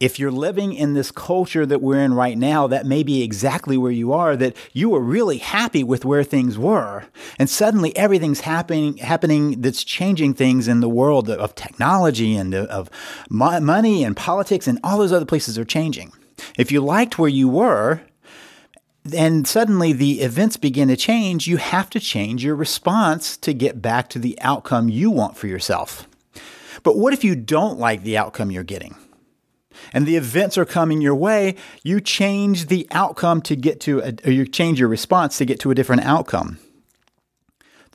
If 0.00 0.18
you're 0.18 0.30
living 0.30 0.72
in 0.72 0.94
this 0.94 1.10
culture 1.10 1.66
that 1.66 1.82
we're 1.82 2.00
in 2.00 2.14
right 2.14 2.38
now, 2.38 2.66
that 2.68 2.86
may 2.86 3.02
be 3.02 3.22
exactly 3.22 3.76
where 3.76 3.92
you 3.92 4.12
are, 4.12 4.36
that 4.36 4.56
you 4.72 4.90
were 4.90 5.00
really 5.00 5.38
happy 5.38 5.82
with 5.82 6.04
where 6.04 6.22
things 6.22 6.56
were. 6.56 7.04
And 7.38 7.50
suddenly 7.50 7.96
everything's 7.96 8.40
happening, 8.40 8.98
happening 8.98 9.60
that's 9.60 9.82
changing 9.82 10.34
things 10.34 10.68
in 10.68 10.80
the 10.80 10.88
world 10.88 11.28
of 11.28 11.54
technology 11.54 12.36
and 12.36 12.54
of 12.54 12.88
money 13.28 14.04
and 14.04 14.16
politics 14.16 14.68
and 14.68 14.78
all 14.84 14.98
those 14.98 15.12
other 15.12 15.26
places 15.26 15.58
are 15.58 15.64
changing. 15.64 16.12
If 16.56 16.70
you 16.70 16.80
liked 16.80 17.18
where 17.18 17.28
you 17.28 17.48
were, 17.48 18.00
and 19.12 19.48
suddenly 19.48 19.92
the 19.92 20.20
events 20.20 20.56
begin 20.56 20.88
to 20.88 20.96
change, 20.96 21.48
you 21.48 21.56
have 21.56 21.90
to 21.90 21.98
change 21.98 22.44
your 22.44 22.54
response 22.54 23.36
to 23.38 23.52
get 23.52 23.82
back 23.82 24.08
to 24.10 24.18
the 24.18 24.38
outcome 24.42 24.88
you 24.88 25.10
want 25.10 25.36
for 25.36 25.48
yourself. 25.48 26.06
But 26.84 26.96
what 26.96 27.12
if 27.12 27.24
you 27.24 27.34
don't 27.34 27.80
like 27.80 28.04
the 28.04 28.16
outcome 28.16 28.52
you're 28.52 28.62
getting? 28.62 28.94
And 29.92 30.06
the 30.06 30.16
events 30.16 30.58
are 30.58 30.64
coming 30.64 31.00
your 31.00 31.14
way, 31.14 31.56
you 31.82 32.00
change 32.00 32.66
the 32.66 32.86
outcome 32.90 33.42
to 33.42 33.56
get 33.56 33.80
to, 33.80 34.00
a, 34.00 34.14
or 34.24 34.30
you 34.30 34.46
change 34.46 34.80
your 34.80 34.88
response 34.88 35.38
to 35.38 35.44
get 35.44 35.60
to 35.60 35.70
a 35.70 35.74
different 35.74 36.02
outcome. 36.04 36.58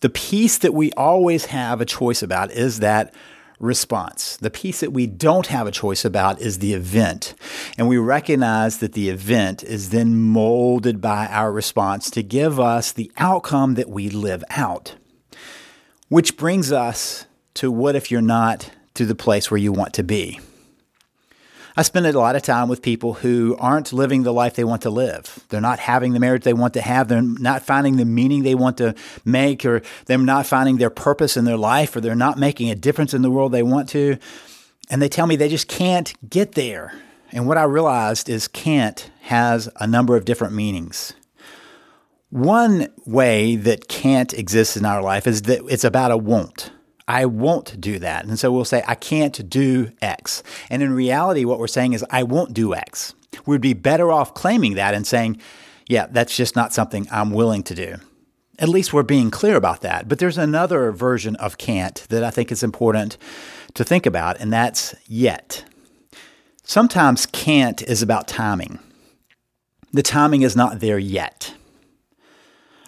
The 0.01 0.09
piece 0.09 0.57
that 0.57 0.73
we 0.73 0.91
always 0.93 1.45
have 1.45 1.79
a 1.79 1.85
choice 1.85 2.21
about 2.21 2.51
is 2.51 2.79
that 2.79 3.13
response. 3.59 4.37
The 4.37 4.49
piece 4.49 4.81
that 4.81 4.91
we 4.91 5.07
don't 5.07 5.47
have 5.47 5.65
a 5.65 5.71
choice 5.71 6.03
about 6.03 6.41
is 6.41 6.59
the 6.59 6.73
event. 6.73 7.33
And 7.77 7.87
we 7.87 7.97
recognize 7.97 8.79
that 8.79 8.93
the 8.93 9.09
event 9.09 9.63
is 9.63 9.89
then 9.89 10.17
molded 10.17 10.99
by 10.99 11.27
our 11.27 11.51
response 11.51 12.11
to 12.11 12.21
give 12.21 12.59
us 12.59 12.91
the 12.91 13.11
outcome 13.17 13.75
that 13.75 13.89
we 13.89 14.09
live 14.09 14.43
out. 14.49 14.95
Which 16.09 16.35
brings 16.35 16.71
us 16.71 17.25
to 17.55 17.71
what 17.71 17.95
if 17.95 18.11
you're 18.11 18.21
not 18.21 18.69
to 18.95 19.05
the 19.05 19.15
place 19.15 19.49
where 19.49 19.57
you 19.57 19.71
want 19.71 19.93
to 19.93 20.03
be? 20.03 20.39
I 21.75 21.81
spend 21.81 22.05
a 22.05 22.11
lot 22.11 22.35
of 22.35 22.43
time 22.43 22.69
with 22.69 22.83
people 22.83 23.15
who 23.15 23.57
aren't 23.59 23.93
living 23.93 24.21
the 24.21 24.33
life 24.33 24.53
they 24.53 24.63
want 24.63 24.83
to 24.83 24.91
live. 24.91 25.43
They're 25.49 25.59
not 25.59 25.79
having 25.79 26.13
the 26.13 26.19
marriage 26.19 26.43
they 26.43 26.53
want 26.53 26.75
to 26.75 26.81
have. 26.81 27.07
They're 27.07 27.21
not 27.21 27.63
finding 27.63 27.97
the 27.97 28.05
meaning 28.05 28.43
they 28.43 28.53
want 28.53 28.77
to 28.77 28.93
make, 29.25 29.65
or 29.65 29.81
they're 30.05 30.19
not 30.19 30.45
finding 30.45 30.77
their 30.77 30.91
purpose 30.91 31.35
in 31.35 31.45
their 31.45 31.57
life, 31.57 31.95
or 31.95 32.01
they're 32.01 32.13
not 32.13 32.37
making 32.37 32.69
a 32.69 32.75
difference 32.75 33.15
in 33.15 33.23
the 33.23 33.31
world 33.31 33.51
they 33.51 33.63
want 33.63 33.89
to. 33.89 34.17
And 34.91 35.01
they 35.01 35.09
tell 35.09 35.25
me 35.25 35.35
they 35.35 35.49
just 35.49 35.67
can't 35.67 36.13
get 36.29 36.51
there. 36.51 36.93
And 37.31 37.47
what 37.47 37.57
I 37.57 37.63
realized 37.63 38.29
is 38.29 38.47
can't 38.47 39.09
has 39.21 39.67
a 39.77 39.87
number 39.87 40.15
of 40.15 40.25
different 40.25 40.53
meanings. 40.53 41.13
One 42.29 42.89
way 43.05 43.55
that 43.55 43.87
can't 43.87 44.33
exists 44.33 44.77
in 44.77 44.85
our 44.85 45.01
life 45.01 45.25
is 45.25 45.43
that 45.43 45.61
it's 45.69 45.83
about 45.83 46.11
a 46.11 46.17
won't. 46.17 46.71
I 47.07 47.25
won't 47.25 47.79
do 47.81 47.99
that. 47.99 48.25
And 48.25 48.39
so 48.39 48.51
we'll 48.51 48.65
say, 48.65 48.83
I 48.87 48.95
can't 48.95 49.49
do 49.49 49.91
X. 50.01 50.43
And 50.69 50.81
in 50.81 50.93
reality, 50.93 51.45
what 51.45 51.59
we're 51.59 51.67
saying 51.67 51.93
is, 51.93 52.05
I 52.09 52.23
won't 52.23 52.53
do 52.53 52.73
X. 52.73 53.13
We'd 53.45 53.61
be 53.61 53.73
better 53.73 54.11
off 54.11 54.33
claiming 54.33 54.75
that 54.75 54.93
and 54.93 55.05
saying, 55.05 55.39
yeah, 55.87 56.07
that's 56.09 56.35
just 56.35 56.55
not 56.55 56.73
something 56.73 57.07
I'm 57.11 57.31
willing 57.31 57.63
to 57.63 57.75
do. 57.75 57.95
At 58.59 58.69
least 58.69 58.93
we're 58.93 59.03
being 59.03 59.31
clear 59.31 59.55
about 59.55 59.81
that. 59.81 60.07
But 60.07 60.19
there's 60.19 60.37
another 60.37 60.91
version 60.91 61.35
of 61.37 61.57
can't 61.57 62.05
that 62.09 62.23
I 62.23 62.29
think 62.29 62.51
is 62.51 62.63
important 62.63 63.17
to 63.73 63.83
think 63.83 64.05
about, 64.05 64.39
and 64.39 64.53
that's 64.53 64.95
yet. 65.07 65.65
Sometimes 66.63 67.25
can't 67.25 67.81
is 67.81 68.01
about 68.01 68.27
timing. 68.27 68.79
The 69.91 70.03
timing 70.03 70.43
is 70.43 70.55
not 70.55 70.79
there 70.79 70.99
yet. 70.99 71.53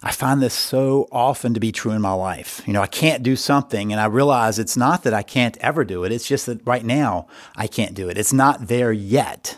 I 0.05 0.11
find 0.11 0.39
this 0.39 0.53
so 0.53 1.07
often 1.11 1.55
to 1.55 1.59
be 1.59 1.71
true 1.71 1.91
in 1.91 2.01
my 2.01 2.13
life. 2.13 2.61
You 2.67 2.73
know, 2.73 2.81
I 2.83 2.87
can't 2.87 3.23
do 3.23 3.35
something 3.35 3.91
and 3.91 3.99
I 3.99 4.05
realize 4.05 4.59
it's 4.59 4.77
not 4.77 5.01
that 5.01 5.15
I 5.15 5.23
can't 5.23 5.57
ever 5.57 5.83
do 5.83 6.03
it. 6.03 6.11
It's 6.11 6.27
just 6.27 6.45
that 6.45 6.61
right 6.63 6.85
now 6.85 7.25
I 7.55 7.65
can't 7.65 7.95
do 7.95 8.07
it. 8.07 8.17
It's 8.19 8.31
not 8.31 8.67
there 8.67 8.91
yet. 8.91 9.57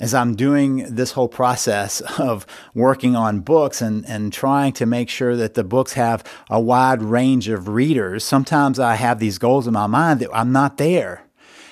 As 0.00 0.14
I'm 0.14 0.34
doing 0.34 0.78
this 0.92 1.12
whole 1.12 1.28
process 1.28 2.00
of 2.18 2.44
working 2.74 3.14
on 3.14 3.38
books 3.40 3.80
and, 3.80 4.04
and 4.08 4.32
trying 4.32 4.72
to 4.72 4.86
make 4.86 5.08
sure 5.08 5.36
that 5.36 5.54
the 5.54 5.62
books 5.62 5.92
have 5.92 6.24
a 6.50 6.60
wide 6.60 7.00
range 7.00 7.48
of 7.48 7.68
readers, 7.68 8.24
sometimes 8.24 8.80
I 8.80 8.96
have 8.96 9.20
these 9.20 9.38
goals 9.38 9.68
in 9.68 9.74
my 9.74 9.86
mind 9.86 10.18
that 10.20 10.30
I'm 10.34 10.50
not 10.50 10.76
there. 10.76 11.22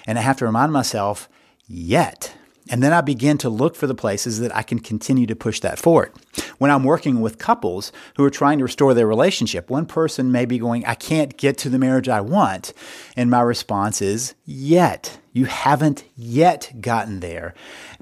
And 0.06 0.16
I 0.16 0.22
have 0.22 0.36
to 0.38 0.46
remind 0.46 0.72
myself, 0.72 1.28
yet. 1.66 2.34
And 2.70 2.82
then 2.82 2.92
I 2.92 3.00
begin 3.00 3.38
to 3.38 3.48
look 3.48 3.74
for 3.74 3.86
the 3.86 3.94
places 3.94 4.40
that 4.40 4.54
I 4.54 4.62
can 4.62 4.78
continue 4.78 5.26
to 5.26 5.36
push 5.36 5.60
that 5.60 5.78
forward. 5.78 6.12
When 6.58 6.70
I'm 6.70 6.84
working 6.84 7.20
with 7.20 7.38
couples 7.38 7.92
who 8.16 8.24
are 8.24 8.30
trying 8.30 8.58
to 8.58 8.64
restore 8.64 8.92
their 8.92 9.06
relationship, 9.06 9.70
one 9.70 9.86
person 9.86 10.32
may 10.32 10.44
be 10.44 10.58
going, 10.58 10.84
I 10.84 10.94
can't 10.94 11.36
get 11.36 11.56
to 11.58 11.68
the 11.68 11.78
marriage 11.78 12.08
I 12.08 12.20
want. 12.20 12.72
And 13.16 13.30
my 13.30 13.40
response 13.40 14.02
is, 14.02 14.34
yet. 14.44 15.18
You 15.32 15.44
haven't 15.44 16.04
yet 16.16 16.72
gotten 16.80 17.20
there 17.20 17.54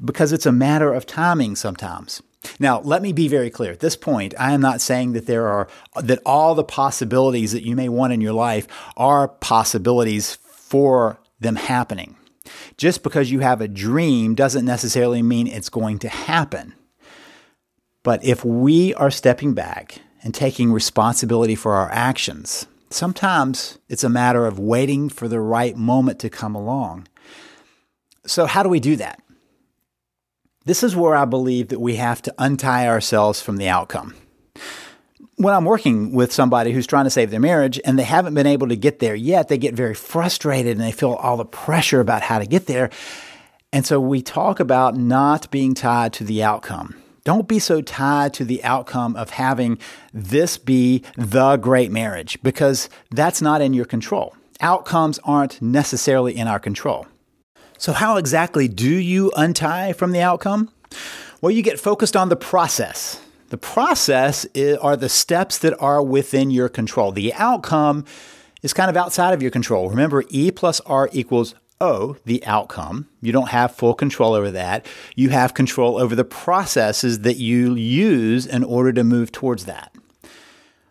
because 0.03 0.33
it's 0.33 0.47
a 0.47 0.53
matter 0.53 0.93
of 0.95 1.05
timing 1.05 1.55
sometimes. 1.55 2.23
Now, 2.59 2.81
let 2.81 3.03
me 3.03 3.13
be 3.13 3.29
very 3.29 3.51
clear. 3.51 3.73
At 3.73 3.81
this 3.81 3.97
point, 3.97 4.35
I 4.39 4.53
am 4.53 4.61
not 4.61 4.81
saying 4.81 5.13
that 5.13 5.27
there 5.27 5.47
are 5.49 5.69
that 6.01 6.21
all 6.25 6.55
the 6.55 6.65
possibilities 6.65 7.53
that 7.53 7.67
you 7.67 7.77
may 7.77 7.89
want 7.89 8.13
in 8.13 8.21
your 8.21 8.33
life 8.33 8.67
are 8.97 9.29
possibilities 9.29 10.37
for 10.47 11.19
them 11.41 11.57
happening. 11.57 12.17
Just 12.77 13.03
because 13.03 13.31
you 13.31 13.41
have 13.41 13.61
a 13.61 13.69
dream 13.69 14.35
doesn't 14.35 14.65
necessarily 14.65 15.23
mean 15.23 15.47
it's 15.47 15.69
going 15.69 15.99
to 16.01 16.09
happen. 16.09 16.75
But 18.07 18.23
if 18.25 18.45
we 18.45 18.95
are 18.95 19.11
stepping 19.11 19.53
back 19.53 19.99
and 20.23 20.33
taking 20.33 20.73
responsibility 20.73 21.57
for 21.57 21.75
our 21.75 21.91
actions, 21.91 22.69
sometimes 22.89 23.81
it's 23.89 24.05
a 24.05 24.09
matter 24.09 24.47
of 24.47 24.61
waiting 24.61 25.09
for 25.09 25.27
the 25.27 25.41
right 25.41 25.77
moment 25.77 26.21
to 26.21 26.31
come 26.31 26.55
along. 26.55 27.09
So, 28.25 28.47
how 28.47 28.63
do 28.63 28.69
we 28.69 28.79
do 28.79 28.95
that? 28.95 29.21
This 30.67 30.85
is 30.85 30.95
where 30.95 31.17
I 31.17 31.25
believe 31.25 31.67
that 31.71 31.81
we 31.81 31.97
have 31.97 32.23
to 32.23 32.35
untie 32.39 32.87
ourselves 32.87 33.43
from 33.43 33.57
the 33.57 33.69
outcome 33.69 34.15
when 35.39 35.53
I'm 35.53 35.65
working 35.65 36.13
with 36.13 36.33
somebody 36.33 36.73
who's 36.73 36.87
trying 36.87 37.05
to 37.07 37.11
save 37.11 37.31
their 37.31 37.41
marriage 37.41 37.81
and 37.85 37.99
they 37.99 38.05
haven't 38.05 38.35
been 38.35 38.47
able 38.47 38.69
to 38.69 38.77
get 38.77 39.01
there 39.01 39.17
yet, 39.17 39.49
they 39.49 39.59
get 39.59 39.75
very 39.75 39.95
frustrated 39.95 40.79
and 40.79 40.81
they 40.81 40.93
feel 40.93 41.13
all 41.15 41.37
the 41.37 41.45
pressure 41.45 42.01
about 42.01 42.23
how 42.23 42.39
to 42.39 42.47
get 42.47 42.67
there. 42.67 42.89
And 43.73 43.85
so 43.85 44.01
we 44.01 44.23
talk 44.23 44.61
about 44.61 44.97
not 44.97 45.51
being 45.51 45.75
tied 45.75 46.15
to 46.15 46.25
the 46.25 46.43
outcome. 46.43 46.95
Don't 47.27 47.49
be 47.49 47.59
so 47.59 47.81
tied 47.83 48.33
to 48.35 48.45
the 48.45 48.63
outcome 48.63 49.17
of 49.17 49.31
having 49.31 49.81
this 50.15 50.59
be 50.59 51.03
the 51.17 51.57
great 51.57 51.91
marriage 51.91 52.41
because 52.41 52.89
that's 53.11 53.43
not 53.43 53.61
in 53.61 53.75
your 53.75 53.85
control. 53.85 54.37
Outcomes 54.61 55.19
aren't 55.25 55.61
necessarily 55.61 56.37
in 56.37 56.47
our 56.47 56.61
control. 56.61 57.05
So, 57.79 57.93
how 57.93 58.17
exactly 58.17 58.69
do 58.69 58.89
you 58.89 59.33
untie 59.37 59.93
from 59.93 60.13
the 60.13 60.21
outcome? 60.21 60.71
Well, 61.41 61.51
you 61.51 61.63
get 61.63 61.81
focused 61.81 62.15
on 62.15 62.29
the 62.29 62.37
process. 62.37 63.21
The 63.49 63.59
process 63.59 64.45
is, 64.55 64.77
are 64.79 64.97
the 64.97 65.09
steps 65.09 65.59
that 65.59 65.75
are 65.81 66.01
within 66.05 66.53
your 66.53 66.69
control. 66.69 67.11
The 67.11 67.35
outcome 67.35 68.05
is 68.63 68.73
kind 68.73 68.89
of 68.89 68.97
outside 68.97 69.35
of 69.35 69.43
your 69.43 69.51
control. 69.51 69.91
Remember, 69.91 70.23
E 70.29 70.53
plus 70.53 70.79
R 70.83 71.11
equals 71.13 71.57
O, 71.81 72.17
the 72.25 72.45
outcome. 72.47 73.09
You 73.21 73.33
don't 73.33 73.51
have 73.51 73.75
full 73.75 73.95
control 73.95 74.35
over 74.35 74.51
that. 74.51 74.87
You 75.15 75.29
have 75.31 75.55
control 75.55 75.99
over 75.99 76.15
the 76.15 76.25
processes 76.25 77.21
that 77.21 77.37
you 77.37 77.75
use 77.75 78.47
in 78.47 78.65
order 78.65 78.93
to 78.95 79.05
move 79.05 79.31
towards 79.33 79.67
that. 79.67 79.95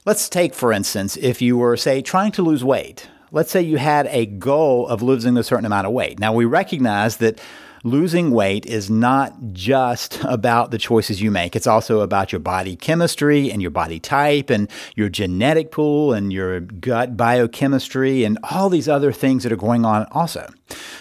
Let's 0.05 0.29
take, 0.29 0.53
for 0.53 0.71
instance, 0.71 1.17
if 1.17 1.41
you 1.41 1.57
were, 1.57 1.75
say, 1.75 2.01
trying 2.03 2.31
to 2.33 2.43
lose 2.43 2.63
weight. 2.63 3.09
Let's 3.31 3.49
say 3.49 3.61
you 3.61 3.77
had 3.77 4.07
a 4.11 4.27
goal 4.27 4.87
of 4.87 5.01
losing 5.01 5.35
a 5.37 5.43
certain 5.43 5.65
amount 5.65 5.87
of 5.87 5.93
weight. 5.93 6.19
Now, 6.19 6.31
we 6.31 6.45
recognize 6.45 7.17
that 7.17 7.41
losing 7.83 8.31
weight 8.31 8.65
is 8.65 8.89
not 8.89 9.33
just 9.53 10.23
about 10.23 10.71
the 10.71 10.77
choices 10.77 11.21
you 11.21 11.31
make. 11.31 11.55
It's 11.55 11.67
also 11.67 12.01
about 12.01 12.31
your 12.31 12.39
body 12.39 12.75
chemistry 12.75 13.51
and 13.51 13.61
your 13.61 13.71
body 13.71 13.99
type 13.99 14.49
and 14.49 14.69
your 14.95 15.09
genetic 15.09 15.71
pool 15.71 16.13
and 16.13 16.33
your 16.33 16.59
gut 16.59 17.15
biochemistry 17.15 18.23
and 18.23 18.37
all 18.51 18.69
these 18.69 18.89
other 18.89 19.11
things 19.11 19.43
that 19.43 19.51
are 19.51 19.57
going 19.57 19.85
on 19.85 20.07
also. 20.11 20.51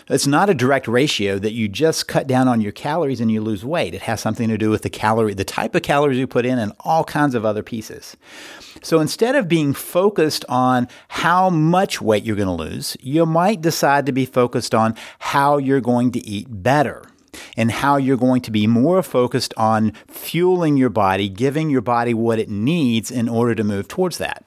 It's 0.08 0.26
not 0.26 0.50
a 0.50 0.54
direct 0.54 0.86
ratio 0.86 1.38
that 1.38 1.52
you 1.52 1.68
just 1.68 2.06
cut 2.06 2.26
down 2.26 2.48
on 2.48 2.60
your 2.60 2.72
calories 2.72 3.20
and 3.20 3.30
you 3.30 3.40
lose 3.40 3.64
weight. 3.64 3.94
It 3.94 4.02
has 4.02 4.20
something 4.20 4.48
to 4.48 4.58
do 4.58 4.70
with 4.70 4.82
the 4.82 4.90
calorie, 4.90 5.34
the 5.34 5.44
type 5.44 5.74
of 5.74 5.82
calories 5.82 6.18
you 6.18 6.26
put 6.26 6.44
in 6.44 6.58
and 6.58 6.72
all 6.80 7.04
kinds 7.04 7.34
of 7.34 7.44
other 7.44 7.62
pieces. 7.62 8.16
So 8.82 9.00
instead 9.00 9.34
of 9.34 9.48
being 9.48 9.72
focused 9.72 10.44
on 10.48 10.88
how 11.08 11.48
much 11.48 12.02
weight 12.02 12.24
you're 12.24 12.36
going 12.36 12.54
to 12.54 12.64
lose, 12.64 12.96
you 13.00 13.24
might 13.24 13.62
decide 13.62 14.04
to 14.06 14.12
be 14.12 14.26
focused 14.26 14.74
on 14.74 14.94
how 15.18 15.56
you're 15.56 15.80
going 15.80 16.12
to 16.12 16.20
eat 16.26 16.46
better 16.50 17.02
and 17.56 17.70
how 17.70 17.96
you're 17.96 18.16
going 18.16 18.42
to 18.42 18.50
be 18.50 18.66
more 18.66 19.02
focused 19.02 19.54
on 19.56 19.92
fueling 20.06 20.76
your 20.76 20.90
body, 20.90 21.28
giving 21.28 21.70
your 21.70 21.80
body 21.80 22.12
what 22.12 22.38
it 22.38 22.50
needs 22.50 23.10
in 23.10 23.28
order 23.28 23.54
to 23.54 23.64
move 23.64 23.88
towards 23.88 24.18
that. 24.18 24.46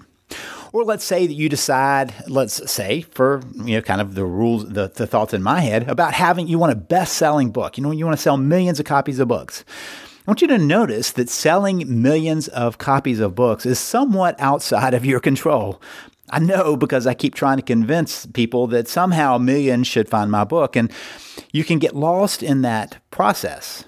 Or 0.73 0.83
let's 0.83 1.05
say 1.05 1.27
that 1.27 1.33
you 1.33 1.49
decide, 1.49 2.13
let's 2.27 2.69
say, 2.69 3.01
for 3.01 3.41
you 3.55 3.75
know, 3.75 3.81
kind 3.81 4.01
of 4.01 4.15
the 4.15 4.25
rules, 4.25 4.67
the, 4.67 4.89
the 4.89 5.07
thoughts 5.07 5.33
in 5.33 5.41
my 5.41 5.61
head 5.61 5.87
about 5.89 6.13
having 6.13 6.47
you 6.47 6.59
want 6.59 6.73
a 6.73 6.75
best-selling 6.75 7.51
book. 7.51 7.77
You 7.77 7.83
know, 7.83 7.91
you 7.91 8.05
want 8.05 8.17
to 8.17 8.21
sell 8.21 8.37
millions 8.37 8.79
of 8.79 8.85
copies 8.85 9.19
of 9.19 9.27
books. 9.27 9.63
I 10.27 10.31
want 10.31 10.41
you 10.41 10.47
to 10.49 10.57
notice 10.57 11.11
that 11.13 11.29
selling 11.29 12.01
millions 12.01 12.49
of 12.49 12.77
copies 12.77 13.21
of 13.21 13.33
books 13.33 13.65
is 13.65 13.79
somewhat 13.79 14.35
outside 14.39 14.93
of 14.93 15.05
your 15.05 15.21
control. 15.21 15.81
I 16.29 16.39
know 16.39 16.75
because 16.75 17.07
I 17.07 17.13
keep 17.13 17.33
trying 17.33 17.57
to 17.57 17.63
convince 17.63 18.25
people 18.25 18.67
that 18.67 18.89
somehow 18.89 19.37
millions 19.37 19.87
should 19.87 20.09
find 20.09 20.29
my 20.29 20.43
book. 20.43 20.75
And 20.75 20.91
you 21.53 21.63
can 21.63 21.79
get 21.79 21.95
lost 21.95 22.43
in 22.43 22.61
that 22.63 22.97
process, 23.09 23.85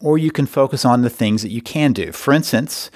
or 0.00 0.18
you 0.18 0.32
can 0.32 0.46
focus 0.46 0.84
on 0.84 1.02
the 1.02 1.10
things 1.10 1.42
that 1.42 1.52
you 1.52 1.62
can 1.62 1.92
do. 1.92 2.10
For 2.10 2.34
instance, 2.34 2.90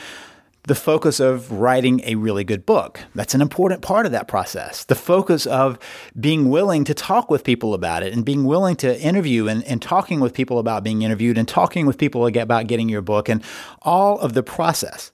the 0.64 0.74
focus 0.74 1.20
of 1.20 1.50
writing 1.50 2.00
a 2.04 2.16
really 2.16 2.44
good 2.44 2.66
book. 2.66 3.00
That's 3.14 3.34
an 3.34 3.40
important 3.40 3.82
part 3.82 4.06
of 4.06 4.12
that 4.12 4.28
process. 4.28 4.84
The 4.84 4.94
focus 4.94 5.46
of 5.46 5.78
being 6.18 6.50
willing 6.50 6.84
to 6.84 6.94
talk 6.94 7.30
with 7.30 7.44
people 7.44 7.72
about 7.72 8.02
it 8.02 8.12
and 8.12 8.24
being 8.24 8.44
willing 8.44 8.76
to 8.76 9.00
interview 9.00 9.48
and, 9.48 9.64
and 9.64 9.80
talking 9.80 10.20
with 10.20 10.34
people 10.34 10.58
about 10.58 10.84
being 10.84 11.02
interviewed 11.02 11.38
and 11.38 11.48
talking 11.48 11.86
with 11.86 11.98
people 11.98 12.26
about 12.26 12.66
getting 12.66 12.88
your 12.88 13.02
book 13.02 13.28
and 13.28 13.42
all 13.82 14.18
of 14.20 14.34
the 14.34 14.42
process. 14.42 15.12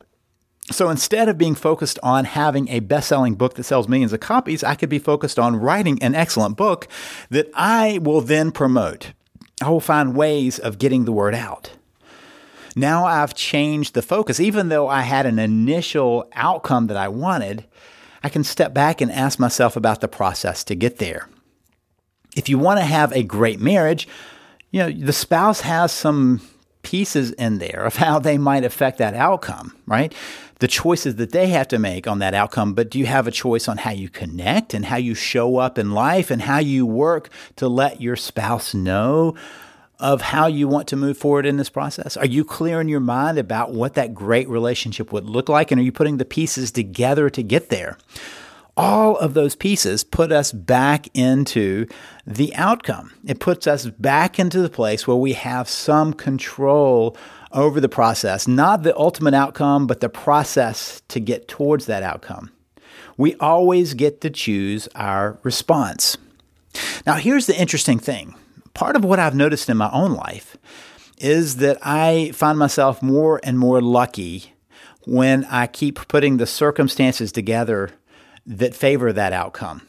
So 0.73 0.91
instead 0.91 1.29
of 1.29 1.39
being 1.39 1.55
focused 1.55 1.99
on 2.03 2.25
having 2.25 2.69
a 2.69 2.81
best 2.81 3.09
selling 3.09 3.37
book 3.37 3.55
that 3.55 3.63
sells 3.63 3.87
millions 3.87 4.13
of 4.13 4.19
copies, 4.19 4.65
I 4.65 4.75
could 4.75 4.89
be 4.89 4.99
focused 4.99 5.39
on 5.39 5.55
writing 5.55 6.03
an 6.03 6.17
excellent 6.17 6.57
book 6.57 6.89
that 7.31 7.49
I 7.55 8.01
will 8.03 8.21
then 8.21 8.51
promote. 8.51 9.13
I 9.63 9.71
will 9.71 9.81
find 9.81 10.17
ways 10.17 10.59
of 10.59 10.79
getting 10.79 11.05
the 11.05 11.13
word 11.13 11.37
out. 11.37 11.76
Now 12.79 13.07
I've 13.07 13.35
changed 13.35 13.95
the 13.95 14.03
focus. 14.03 14.39
Even 14.39 14.69
though 14.69 14.87
I 14.87 15.01
had 15.01 15.25
an 15.25 15.39
initial 15.39 16.29
outcome 16.35 16.89
that 16.89 16.97
I 16.97 17.09
wanted, 17.09 17.65
I 18.23 18.29
can 18.29 18.45
step 18.45 18.75
back 18.75 19.01
and 19.01 19.11
ask 19.11 19.39
myself 19.39 19.77
about 19.77 20.03
the 20.03 20.09
process 20.09 20.63
to 20.65 20.75
get 20.75 20.99
there. 20.99 21.29
If 22.37 22.51
you 22.51 22.59
want 22.59 22.79
to 22.79 22.85
have 22.85 23.13
a 23.13 23.23
great 23.23 23.61
marriage, 23.61 24.07
you 24.71 24.81
know, 24.81 24.91
the 24.91 25.15
spouse 25.15 25.63
has 25.63 25.91
some 25.91 26.43
pieces 26.83 27.33
in 27.33 27.59
there 27.59 27.85
of 27.85 27.97
how 27.97 28.19
they 28.19 28.37
might 28.37 28.63
affect 28.63 28.99
that 28.99 29.15
outcome, 29.15 29.75
right? 29.87 30.15
The 30.59 30.69
choices 30.69 31.17
that 31.17 31.33
they 31.33 31.49
have 31.49 31.69
to 31.69 31.79
make 31.79 32.07
on 32.07 32.19
that 32.19 32.35
outcome, 32.35 32.75
but 32.75 32.91
do 32.91 32.99
you 32.99 33.07
have 33.07 33.27
a 33.27 33.33
choice 33.33 33.69
on 33.69 33.79
how 33.79 33.91
you 33.91 34.09
connect 34.09 34.75
and 34.75 34.85
how 34.85 34.97
you 34.97 35.15
show 35.15 35.57
up 35.57 35.79
in 35.79 35.93
life 35.93 36.31
and 36.31 36.43
how 36.43 36.59
you 36.59 36.85
work 36.85 37.31
to 37.57 37.69
let 37.69 38.01
your 38.01 38.17
spouse 38.17 38.75
know 38.75 39.35
of 39.99 40.21
how 40.21 40.47
you 40.47 40.69
want 40.69 40.89
to 40.89 40.97
move 40.97 41.17
forward 41.17 41.47
in 41.47 41.57
this 41.57 41.71
process? 41.71 42.17
Are 42.17 42.27
you 42.27 42.45
clear 42.45 42.81
in 42.81 42.89
your 42.89 43.01
mind 43.01 43.39
about 43.39 43.73
what 43.73 43.95
that 43.95 44.15
great 44.15 44.49
relationship 44.49 45.13
would 45.13 45.25
look 45.25 45.49
like? 45.49 45.71
And 45.71 45.81
are 45.81 45.85
you 45.85 45.93
putting 45.93 46.19
the 46.19 46.25
pieces 46.25 46.71
together 46.71 47.31
to 47.31 47.43
get 47.43 47.71
there? 47.71 47.97
All 48.77 49.17
of 49.17 49.33
those 49.33 49.57
pieces 49.57 50.05
put 50.05 50.31
us 50.31 50.53
back 50.53 51.09
into 51.15 51.87
the 52.27 52.55
outcome. 52.55 53.13
It 53.25 53.41
puts 53.41 53.67
us 53.67 53.87
back 53.87 54.39
into 54.39 54.61
the 54.61 54.69
place 54.69 55.07
where 55.07 55.17
we 55.17 55.33
have 55.33 55.67
some 55.67 56.13
control 56.13 57.17
over 57.53 57.81
the 57.81 57.89
process, 57.89 58.47
not 58.47 58.83
the 58.83 58.95
ultimate 58.99 59.33
outcome, 59.33 59.87
but 59.87 60.01
the 60.01 60.11
process 60.11 61.01
to 61.09 61.21
get 61.21 61.49
towards 61.49 61.87
that 61.87 62.03
outcome. 62.03 62.51
We 63.17 63.35
always 63.37 63.95
get 63.95 64.21
to 64.21 64.31
choose 64.31 64.89
our 64.95 65.39
response. 65.43 66.19
Now, 67.07 67.15
here's 67.15 67.47
the 67.47 67.59
interesting 67.59 67.99
thing 67.99 68.35
part 68.77 68.95
of 68.95 69.05
what 69.05 69.19
I've 69.19 69.35
noticed 69.35 69.71
in 69.71 69.79
my 69.79 69.91
own 69.91 70.13
life 70.13 70.57
is 71.19 71.57
that 71.57 71.79
I 71.83 72.31
find 72.35 72.59
myself 72.59 73.03
more 73.03 73.41
and 73.43 73.59
more 73.59 73.81
lucky 73.81 74.53
when 75.07 75.47
I 75.47 75.67
keep 75.67 76.07
putting 76.09 76.37
the 76.37 76.47
circumstances 76.47 77.33
together 77.33 77.91
that 78.45 78.75
favor 78.75 79.13
that 79.13 79.33
outcome. 79.33 79.83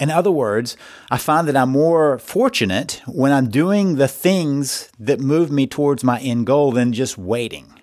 In 0.00 0.10
other 0.10 0.30
words, 0.30 0.76
I 1.10 1.18
find 1.18 1.46
that 1.46 1.56
I'm 1.56 1.68
more 1.68 2.18
fortunate 2.18 3.02
when 3.06 3.32
I'm 3.32 3.50
doing 3.50 3.96
the 3.96 4.08
things 4.08 4.90
that 4.98 5.20
move 5.20 5.50
me 5.50 5.66
towards 5.66 6.02
my 6.02 6.18
end 6.20 6.46
goal 6.46 6.72
than 6.72 6.92
just 6.92 7.18
waiting. 7.18 7.81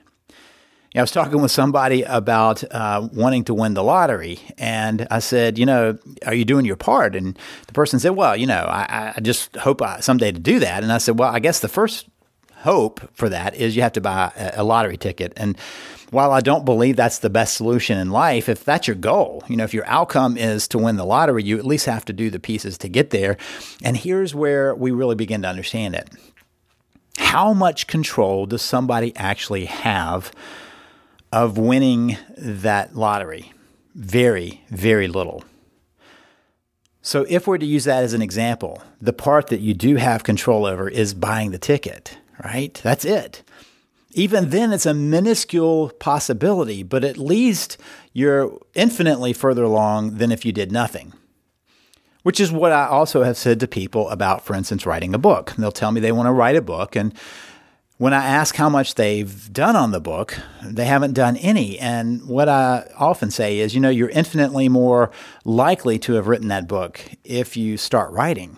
I 0.96 1.02
was 1.02 1.12
talking 1.12 1.40
with 1.40 1.52
somebody 1.52 2.02
about 2.02 2.64
uh, 2.74 3.08
wanting 3.14 3.44
to 3.44 3.54
win 3.54 3.76
the 3.76 3.84
lottery, 3.84 4.40
and 4.58 5.08
I 5.12 5.20
said, 5.20 5.60
"You 5.60 5.68
know, 5.68 6.00
are 6.26 6.34
you 6.34 6.46
doing 6.46 6.66
your 6.66 6.78
part?" 6.78 7.16
And 7.16 7.38
the 7.68 7.74
person 7.74 8.00
said, 8.00 8.12
"Well, 8.12 8.36
you 8.36 8.48
know, 8.48 8.66
I, 8.68 9.14
I 9.16 9.20
just 9.22 9.56
hope 9.58 9.84
I, 9.84 10.00
someday 10.00 10.32
to 10.32 10.40
do 10.40 10.60
that." 10.60 10.82
And 10.82 10.92
I 10.92 10.98
said, 10.98 11.20
"Well, 11.20 11.32
I 11.32 11.40
guess 11.40 11.60
the 11.60 11.68
first 11.68 12.08
hope 12.62 13.02
for 13.14 13.30
that 13.30 13.56
is 13.56 13.76
you 13.76 13.84
have 13.84 13.94
to 13.94 14.02
buy 14.02 14.32
a 14.56 14.64
lottery 14.64 14.98
ticket." 14.98 15.32
And 15.38 15.60
while 16.10 16.32
I 16.32 16.42
don't 16.42 16.66
believe 16.66 16.96
that's 16.96 17.20
the 17.20 17.30
best 17.30 17.54
solution 17.54 18.00
in 18.00 18.10
life, 18.10 18.50
if 18.50 18.66
that's 18.66 18.88
your 18.88 18.96
goal, 18.96 19.44
you 19.48 19.58
know, 19.58 19.66
if 19.66 19.76
your 19.76 19.86
outcome 19.86 20.38
is 20.38 20.68
to 20.70 20.80
win 20.80 20.96
the 20.96 21.06
lottery, 21.06 21.44
you 21.44 21.60
at 21.60 21.68
least 21.68 21.86
have 21.86 22.06
to 22.06 22.14
do 22.14 22.32
the 22.32 22.40
pieces 22.40 22.80
to 22.80 22.90
get 22.90 23.12
there. 23.12 23.38
And 23.84 23.96
here's 23.96 24.34
where 24.34 24.74
we 24.74 24.90
really 24.90 25.14
begin 25.14 25.44
to 25.44 25.50
understand 25.50 25.94
it. 25.94 26.10
How 27.20 27.54
much 27.54 27.86
control 27.86 28.48
does 28.48 28.64
somebody 28.64 29.16
actually 29.16 29.66
have? 29.66 30.32
Of 31.32 31.58
winning 31.58 32.18
that 32.38 32.96
lottery? 32.96 33.54
Very, 33.96 34.64
very 34.70 35.08
little. 35.08 35.44
So, 37.02 37.26
if 37.30 37.48
we're 37.48 37.58
to 37.58 37.66
use 37.66 37.86
that 37.86 38.04
as 38.04 38.14
an 38.14 38.22
example, 38.22 38.84
the 39.02 39.14
part 39.14 39.48
that 39.48 39.62
you 39.62 39.74
do 39.74 39.96
have 39.96 40.24
control 40.24 40.66
over 40.66 40.90
is 40.90 41.14
buying 41.14 41.52
the 41.52 41.58
ticket, 41.58 42.18
right? 42.44 42.74
That's 42.84 43.06
it. 43.06 43.42
Even 44.12 44.50
then, 44.50 44.74
it's 44.74 44.86
a 44.86 44.94
minuscule 44.94 45.90
possibility, 46.00 46.84
but 46.84 47.04
at 47.04 47.18
least 47.18 47.78
you're 48.12 48.58
infinitely 48.74 49.34
further 49.34 49.64
along 49.64 50.18
than 50.18 50.32
if 50.32 50.46
you 50.46 50.52
did 50.52 50.72
nothing. 50.72 51.14
Which 52.24 52.40
is 52.40 52.52
what 52.52 52.74
I 52.74 52.86
also 52.88 53.24
have 53.24 53.38
said 53.38 53.60
to 53.62 53.68
people 53.68 54.10
about, 54.10 54.44
for 54.44 54.56
instance, 54.56 54.86
writing 54.86 55.14
a 55.14 55.20
book. 55.20 55.54
They'll 55.58 55.72
tell 55.72 55.92
me 55.92 56.02
they 56.02 56.12
want 56.12 56.28
to 56.28 56.34
write 56.34 56.58
a 56.58 56.62
book, 56.62 56.96
and 56.96 57.14
when 58.00 58.14
I 58.14 58.26
ask 58.26 58.56
how 58.56 58.70
much 58.70 58.96
they've 58.96 59.52
done 59.52 59.76
on 59.76 59.92
the 59.92 60.00
book, 60.00 60.40
they 60.64 60.86
haven't 60.86 61.14
done 61.14 61.36
any. 61.36 61.78
And 61.78 62.26
what 62.30 62.48
I 62.48 62.90
often 62.98 63.30
say 63.30 63.60
is, 63.60 63.76
you 63.76 63.82
know, 63.82 63.90
you're 63.90 64.10
infinitely 64.10 64.70
more 64.70 65.12
likely 65.44 66.00
to 66.00 66.14
have 66.14 66.28
written 66.28 66.48
that 66.48 66.66
book 66.66 67.02
if 67.26 67.58
you 67.58 67.76
start 67.76 68.12
writing. 68.14 68.58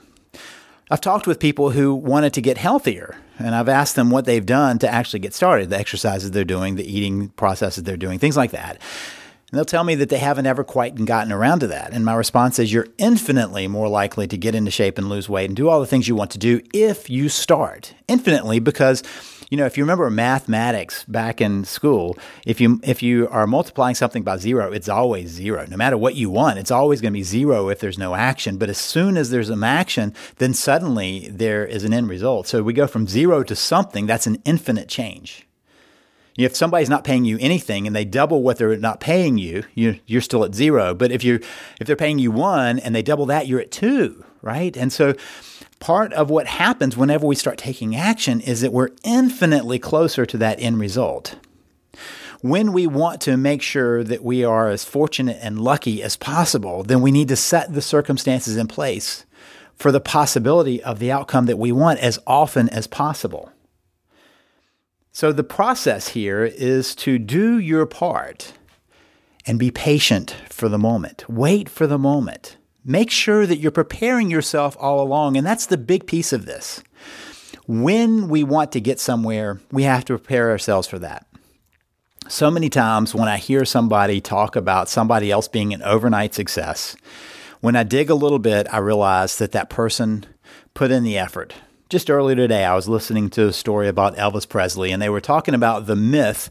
I've 0.91 1.01
talked 1.01 1.25
with 1.25 1.39
people 1.39 1.71
who 1.71 1.95
wanted 1.95 2.33
to 2.33 2.41
get 2.41 2.59
healthier, 2.59 3.17
and 3.39 3.55
I've 3.55 3.69
asked 3.69 3.95
them 3.95 4.11
what 4.11 4.25
they've 4.25 4.45
done 4.45 4.77
to 4.77 4.87
actually 4.87 5.21
get 5.21 5.33
started 5.33 5.71
the 5.71 5.79
exercises 5.79 6.29
they're 6.29 6.43
doing, 6.43 6.75
the 6.75 6.85
eating 6.85 7.29
processes 7.29 7.83
they're 7.83 7.97
doing, 7.97 8.19
things 8.19 8.37
like 8.37 8.51
that. 8.51 8.79
And 9.51 9.57
they'll 9.57 9.65
tell 9.65 9.83
me 9.83 9.95
that 9.95 10.07
they 10.07 10.17
haven't 10.17 10.45
ever 10.45 10.63
quite 10.63 10.95
gotten 11.03 11.33
around 11.33 11.59
to 11.59 11.67
that. 11.67 11.91
And 11.91 12.05
my 12.05 12.13
response 12.13 12.57
is 12.57 12.71
you're 12.71 12.87
infinitely 12.97 13.67
more 13.67 13.89
likely 13.89 14.25
to 14.27 14.37
get 14.37 14.55
into 14.55 14.71
shape 14.71 14.97
and 14.97 15.09
lose 15.09 15.27
weight 15.27 15.49
and 15.49 15.57
do 15.57 15.67
all 15.67 15.81
the 15.81 15.85
things 15.85 16.07
you 16.07 16.15
want 16.15 16.31
to 16.31 16.37
do 16.37 16.61
if 16.73 17.09
you 17.09 17.27
start. 17.27 17.93
Infinitely 18.07 18.59
because 18.59 19.03
you 19.49 19.57
know, 19.57 19.65
if 19.65 19.77
you 19.77 19.83
remember 19.83 20.09
mathematics 20.09 21.03
back 21.03 21.41
in 21.41 21.65
school, 21.65 22.17
if 22.45 22.61
you 22.61 22.79
if 22.83 23.03
you 23.03 23.27
are 23.27 23.45
multiplying 23.45 23.95
something 23.95 24.23
by 24.23 24.37
zero, 24.37 24.71
it's 24.71 24.87
always 24.87 25.29
zero. 25.29 25.65
No 25.67 25.75
matter 25.75 25.97
what 25.97 26.15
you 26.15 26.29
want, 26.29 26.57
it's 26.57 26.71
always 26.71 27.01
going 27.01 27.11
to 27.11 27.19
be 27.19 27.23
zero 27.23 27.67
if 27.67 27.81
there's 27.81 27.97
no 27.97 28.15
action. 28.15 28.57
But 28.57 28.69
as 28.69 28.77
soon 28.77 29.17
as 29.17 29.29
there's 29.29 29.49
some 29.49 29.65
action, 29.65 30.13
then 30.37 30.53
suddenly 30.53 31.27
there 31.29 31.65
is 31.65 31.83
an 31.83 31.93
end 31.93 32.07
result. 32.07 32.47
So 32.47 32.63
we 32.63 32.71
go 32.71 32.87
from 32.87 33.07
zero 33.07 33.43
to 33.43 33.53
something. 33.53 34.07
That's 34.07 34.25
an 34.25 34.41
infinite 34.45 34.87
change. 34.87 35.45
If 36.37 36.55
somebody's 36.55 36.89
not 36.89 37.03
paying 37.03 37.25
you 37.25 37.37
anything 37.39 37.85
and 37.85 37.95
they 37.95 38.05
double 38.05 38.41
what 38.41 38.57
they're 38.57 38.77
not 38.77 38.99
paying 38.99 39.37
you, 39.37 39.63
you 39.73 39.99
you're 40.05 40.21
still 40.21 40.43
at 40.43 40.55
zero. 40.55 40.93
But 40.93 41.11
if 41.11 41.23
you 41.23 41.39
if 41.79 41.87
they're 41.87 41.95
paying 41.95 42.19
you 42.19 42.31
one 42.31 42.79
and 42.79 42.95
they 42.95 43.01
double 43.01 43.25
that, 43.27 43.47
you're 43.47 43.59
at 43.59 43.71
two, 43.71 44.23
right? 44.41 44.75
And 44.77 44.93
so 44.93 45.13
part 45.79 46.13
of 46.13 46.29
what 46.29 46.47
happens 46.47 46.95
whenever 46.95 47.25
we 47.25 47.35
start 47.35 47.57
taking 47.57 47.95
action 47.95 48.39
is 48.39 48.61
that 48.61 48.71
we're 48.71 48.91
infinitely 49.03 49.79
closer 49.79 50.25
to 50.25 50.37
that 50.37 50.59
end 50.61 50.79
result. 50.79 51.35
When 52.41 52.73
we 52.73 52.87
want 52.87 53.21
to 53.21 53.37
make 53.37 53.61
sure 53.61 54.03
that 54.03 54.23
we 54.23 54.43
are 54.43 54.69
as 54.69 54.83
fortunate 54.83 55.37
and 55.41 55.61
lucky 55.61 56.01
as 56.01 56.15
possible, 56.15 56.81
then 56.81 57.01
we 57.01 57.11
need 57.11 57.27
to 57.27 57.35
set 57.35 57.73
the 57.73 57.83
circumstances 57.83 58.57
in 58.57 58.67
place 58.67 59.25
for 59.75 59.91
the 59.91 59.99
possibility 59.99 60.81
of 60.81 60.99
the 60.99 61.11
outcome 61.11 61.45
that 61.45 61.59
we 61.59 61.71
want 61.71 61.99
as 61.99 62.19
often 62.25 62.69
as 62.69 62.87
possible. 62.87 63.51
So, 65.13 65.33
the 65.33 65.43
process 65.43 66.09
here 66.09 66.45
is 66.45 66.95
to 66.95 67.19
do 67.19 67.57
your 67.57 67.85
part 67.85 68.53
and 69.45 69.59
be 69.59 69.71
patient 69.71 70.35
for 70.49 70.69
the 70.69 70.77
moment. 70.77 71.25
Wait 71.27 71.67
for 71.67 71.85
the 71.85 71.97
moment. 71.97 72.57
Make 72.85 73.11
sure 73.11 73.45
that 73.45 73.57
you're 73.57 73.71
preparing 73.71 74.31
yourself 74.31 74.77
all 74.79 75.01
along. 75.01 75.37
And 75.37 75.45
that's 75.45 75.65
the 75.65 75.77
big 75.77 76.07
piece 76.07 76.31
of 76.31 76.45
this. 76.45 76.81
When 77.67 78.29
we 78.29 78.43
want 78.43 78.71
to 78.71 78.81
get 78.81 78.99
somewhere, 78.99 79.59
we 79.71 79.83
have 79.83 80.05
to 80.05 80.17
prepare 80.17 80.49
ourselves 80.49 80.87
for 80.87 80.99
that. 80.99 81.27
So 82.27 82.49
many 82.49 82.69
times 82.69 83.13
when 83.13 83.27
I 83.27 83.37
hear 83.37 83.65
somebody 83.65 84.21
talk 84.21 84.55
about 84.55 84.89
somebody 84.89 85.29
else 85.31 85.47
being 85.47 85.73
an 85.73 85.83
overnight 85.83 86.33
success, 86.33 86.95
when 87.59 87.75
I 87.75 87.83
dig 87.83 88.09
a 88.09 88.15
little 88.15 88.39
bit, 88.39 88.67
I 88.73 88.77
realize 88.77 89.37
that 89.37 89.51
that 89.51 89.69
person 89.69 90.25
put 90.73 90.91
in 90.91 91.03
the 91.03 91.17
effort. 91.17 91.53
Just 91.91 92.09
earlier 92.09 92.37
today, 92.37 92.63
I 92.63 92.73
was 92.73 92.87
listening 92.87 93.29
to 93.31 93.49
a 93.49 93.51
story 93.51 93.89
about 93.89 94.15
Elvis 94.15 94.47
Presley, 94.47 94.93
and 94.93 95.01
they 95.01 95.09
were 95.09 95.19
talking 95.19 95.53
about 95.53 95.87
the 95.87 95.95
myth 95.97 96.49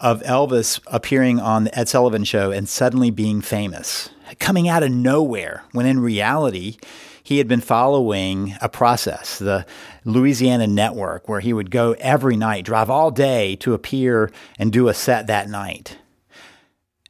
of 0.00 0.22
Elvis 0.22 0.80
appearing 0.86 1.38
on 1.38 1.64
the 1.64 1.78
Ed 1.78 1.90
Sullivan 1.90 2.24
Show 2.24 2.50
and 2.50 2.66
suddenly 2.66 3.10
being 3.10 3.42
famous, 3.42 4.08
coming 4.38 4.70
out 4.70 4.82
of 4.82 4.90
nowhere, 4.90 5.64
when 5.72 5.84
in 5.84 6.00
reality, 6.00 6.78
he 7.22 7.36
had 7.36 7.48
been 7.48 7.60
following 7.60 8.54
a 8.62 8.68
process, 8.70 9.38
the 9.38 9.66
Louisiana 10.06 10.66
Network, 10.66 11.28
where 11.28 11.40
he 11.40 11.52
would 11.52 11.70
go 11.70 11.94
every 11.98 12.38
night, 12.38 12.64
drive 12.64 12.88
all 12.88 13.10
day 13.10 13.56
to 13.56 13.74
appear 13.74 14.30
and 14.58 14.72
do 14.72 14.88
a 14.88 14.94
set 14.94 15.26
that 15.26 15.50
night. 15.50 15.98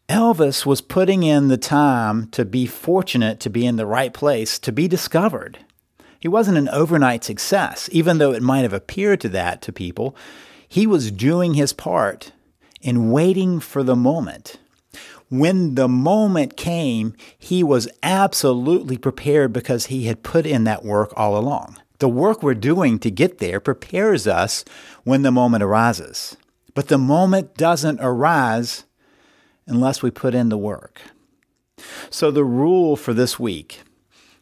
Elvis 0.09 0.67
was 0.67 0.81
putting 0.81 1.23
in 1.23 1.47
the 1.47 1.57
time 1.57 2.27
to 2.31 2.45
be 2.45 2.67
fortunate 2.67 3.39
to 3.39 3.49
be 3.49 3.65
in 3.65 3.77
the 3.77 3.87
right 3.87 4.13
place, 4.13 4.59
to 4.59 4.73
be 4.73 4.89
discovered. 4.89 5.61
He 6.23 6.29
wasn't 6.29 6.57
an 6.57 6.69
overnight 6.69 7.25
success, 7.25 7.89
even 7.91 8.19
though 8.19 8.31
it 8.31 8.45
might 8.45 8.61
have 8.61 8.73
appeared 8.73 9.21
to 9.23 9.29
that 9.31 9.61
to 9.63 9.73
people. 9.73 10.15
He 10.69 10.87
was 10.87 11.11
doing 11.11 11.55
his 11.55 11.73
part 11.73 12.31
in 12.81 13.11
waiting 13.11 13.59
for 13.59 13.83
the 13.83 13.97
moment. 13.97 14.61
When 15.31 15.75
the 15.75 15.89
moment 15.89 16.57
came, 16.57 17.17
he 17.37 17.65
was 17.65 17.89
absolutely 18.05 18.99
prepared 18.99 19.53
because 19.53 19.87
he 19.87 20.05
had 20.05 20.23
put 20.23 20.47
in 20.47 20.63
that 20.63 20.85
work 20.85 21.13
all 21.17 21.37
along. 21.37 21.79
The 21.99 22.09
work 22.09 22.41
we're 22.41 22.55
doing 22.55 23.01
to 23.01 23.11
get 23.11 23.39
there 23.39 23.59
prepares 23.59 24.29
us 24.29 24.65
when 25.03 25.23
the 25.23 25.33
moment 25.33 25.65
arises. 25.65 26.37
But 26.73 26.87
the 26.87 26.99
moment 26.99 27.57
doesn't 27.57 27.99
arise 28.01 28.85
unless 29.67 30.05
we 30.05 30.13
put 30.13 30.37
in 30.37 30.51
the 30.51 30.57
work. 30.57 31.03
So, 32.11 32.31
the 32.31 32.45
rule 32.45 32.95
for 32.95 33.13
this 33.13 33.41
week 33.41 33.81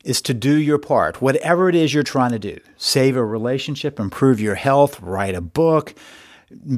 is 0.04 0.22
to 0.22 0.34
do 0.34 0.56
your 0.56 0.78
part, 0.78 1.20
whatever 1.20 1.68
it 1.68 1.74
is 1.74 1.92
you're 1.92 2.02
trying 2.02 2.32
to 2.32 2.38
do. 2.38 2.58
Save 2.76 3.16
a 3.16 3.24
relationship, 3.24 4.00
improve 4.00 4.40
your 4.40 4.54
health, 4.54 5.00
write 5.00 5.34
a 5.34 5.40
book, 5.40 5.94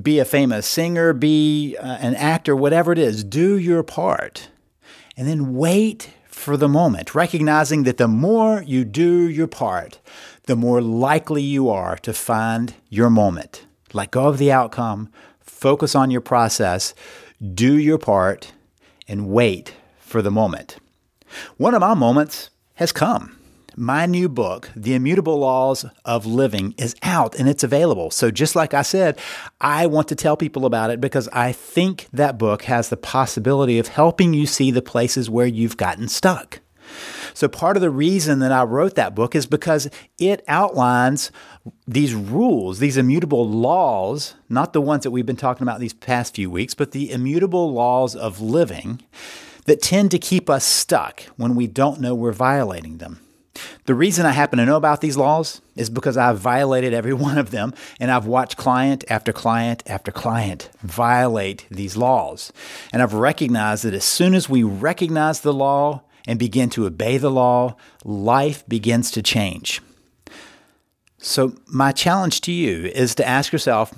be 0.03 0.19
a 0.19 0.25
famous 0.25 0.67
singer, 0.67 1.13
be 1.13 1.77
uh, 1.77 1.99
an 2.01 2.15
actor, 2.17 2.55
whatever 2.55 2.93
it 2.93 2.99
is, 2.99 3.25
do 3.25 3.57
your 3.57 3.83
part. 3.83 4.49
And 5.17 5.29
then 5.29 5.55
wait 5.55 6.11
for 6.27 6.57
the 6.57 6.69
moment, 6.69 7.15
recognizing 7.15 7.85
that 7.85 7.99
the 7.99 8.09
more 8.09 8.63
you 8.63 8.85
do 8.85 9.29
your 9.29 9.47
part, 9.47 10.01
the 10.45 10.57
more 10.57 10.81
likely 10.81 11.43
you 11.43 11.69
are 11.69 11.97
to 11.99 12.13
find 12.13 12.75
your 12.89 13.11
moment. 13.11 13.65
Let 13.93 14.11
go 14.11 14.27
of 14.27 14.39
the 14.39 14.51
outcome, 14.51 15.11
focus 15.41 15.95
on 15.95 16.11
your 16.11 16.21
process, 16.21 16.95
do 17.55 17.79
your 17.79 17.99
part, 17.99 18.53
and 19.07 19.29
wait 19.29 19.75
for 19.99 20.23
the 20.23 20.31
moment. 20.31 20.77
One 21.57 21.75
of 21.75 21.81
my 21.81 21.95
moments 21.95 22.51
has 22.83 22.91
come. 22.93 23.39
My 23.77 24.07
new 24.07 24.29
book, 24.29 24.71
The 24.75 24.95
Immutable 24.95 25.39
Laws 25.39 25.87
of 26.05 26.27
Living, 26.27 26.75
is 26.77 26.97
out 27.05 27.39
and 27.39 27.49
it's 27.49 27.63
available. 27.63 28.11
So, 28.11 28.33
just 28.33 28.57
like 28.57 28.75
I 28.75 28.83
said, 28.83 29.21
I 29.61 29.87
want 29.87 30.09
to 30.09 30.17
tell 30.17 30.37
people 30.37 30.67
about 30.67 30.91
it 30.91 31.01
because 31.01 31.29
I 31.29 31.53
think 31.53 32.09
that 32.13 32.39
book 32.39 32.63
has 32.65 32.89
the 32.89 32.97
possibility 32.97 33.79
of 33.79 33.87
helping 33.87 34.35
you 34.35 34.47
see 34.47 34.73
the 34.73 34.83
places 34.83 35.31
where 35.31 35.47
you've 35.47 35.77
gotten 35.77 36.09
stuck. 36.09 36.61
So, 37.35 37.49
part 37.49 37.77
of 37.77 37.83
the 37.83 37.89
reason 37.89 38.41
that 38.41 38.51
I 38.51 38.65
wrote 38.65 38.97
that 38.97 39.15
book 39.15 39.37
is 39.37 39.47
because 39.47 39.89
it 40.19 40.43
outlines 40.49 41.31
these 41.87 42.15
rules, 42.15 42.81
these 42.81 42.97
immutable 42.97 43.49
laws, 43.49 44.35
not 44.49 44.73
the 44.73 44.81
ones 44.81 45.05
that 45.05 45.13
we've 45.13 45.25
been 45.25 45.37
talking 45.37 45.63
about 45.63 45.79
these 45.79 45.95
past 45.95 46.35
few 46.35 46.51
weeks, 46.51 46.75
but 46.75 46.91
the 46.91 47.13
immutable 47.13 47.73
laws 47.73 48.17
of 48.17 48.41
living 48.41 49.01
that 49.65 49.83
tend 49.83 50.11
to 50.11 50.19
keep 50.19 50.51
us 50.51 50.65
stuck 50.65 51.23
when 51.37 51.55
we 51.55 51.67
don't 51.67 52.01
know 52.01 52.15
we're 52.15 52.33
violating 52.33 52.99
them. 52.99 53.21
The 53.85 53.95
reason 53.95 54.25
I 54.25 54.31
happen 54.31 54.59
to 54.59 54.65
know 54.65 54.77
about 54.77 55.01
these 55.01 55.17
laws 55.17 55.61
is 55.77 55.91
because 55.91 56.17
I've 56.17 56.39
violated 56.39 56.95
every 56.95 57.13
one 57.29 57.39
of 57.39 57.51
them, 57.51 57.75
and 58.01 58.11
I've 58.11 58.27
watched 58.27 58.57
client 58.57 59.05
after 59.09 59.33
client 59.33 59.83
after 59.87 60.11
client 60.11 60.71
violate 60.81 61.67
these 61.71 61.97
laws. 61.97 62.53
And 62.93 63.03
I've 63.03 63.15
recognized 63.15 63.85
that 63.85 63.95
as 63.95 64.05
soon 64.05 64.35
as 64.35 64.49
we 64.49 64.63
recognize 64.63 65.41
the 65.41 65.53
law 65.53 66.03
and 66.27 66.39
begin 66.39 66.71
to 66.71 66.87
obey 66.87 67.19
the 67.19 67.31
law, 67.31 67.77
life 68.05 68.67
begins 68.69 69.11
to 69.13 69.23
change. 69.23 69.81
So, 71.19 71.55
my 71.67 71.93
challenge 71.93 72.41
to 72.43 72.53
you 72.53 72.87
is 72.87 73.15
to 73.17 73.27
ask 73.27 73.53
yourself 73.53 73.95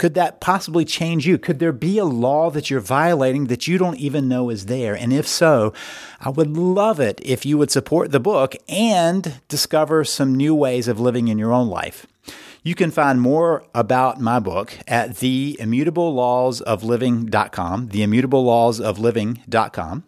could 0.00 0.14
that 0.14 0.40
possibly 0.40 0.84
change 0.86 1.26
you? 1.26 1.36
Could 1.36 1.58
there 1.58 1.72
be 1.72 1.98
a 1.98 2.06
law 2.06 2.48
that 2.50 2.70
you're 2.70 2.80
violating 2.80 3.48
that 3.48 3.68
you 3.68 3.76
don't 3.76 3.98
even 3.98 4.28
know 4.28 4.48
is 4.48 4.64
there? 4.64 4.94
And 4.94 5.12
if 5.12 5.28
so, 5.28 5.74
I 6.20 6.30
would 6.30 6.56
love 6.56 7.00
it 7.00 7.20
if 7.22 7.44
you 7.44 7.58
would 7.58 7.70
support 7.70 8.10
the 8.10 8.18
book 8.18 8.56
and 8.66 9.42
discover 9.48 10.02
some 10.04 10.34
new 10.34 10.54
ways 10.54 10.88
of 10.88 10.98
living 10.98 11.28
in 11.28 11.36
your 11.36 11.52
own 11.52 11.68
life. 11.68 12.06
You 12.62 12.74
can 12.74 12.90
find 12.90 13.20
more 13.20 13.62
about 13.74 14.18
my 14.18 14.40
book 14.40 14.74
at 14.88 15.10
theimmutableLawsOfLiving.com, 15.10 17.88
theimmutableLawsOfLiving.com, 17.88 20.04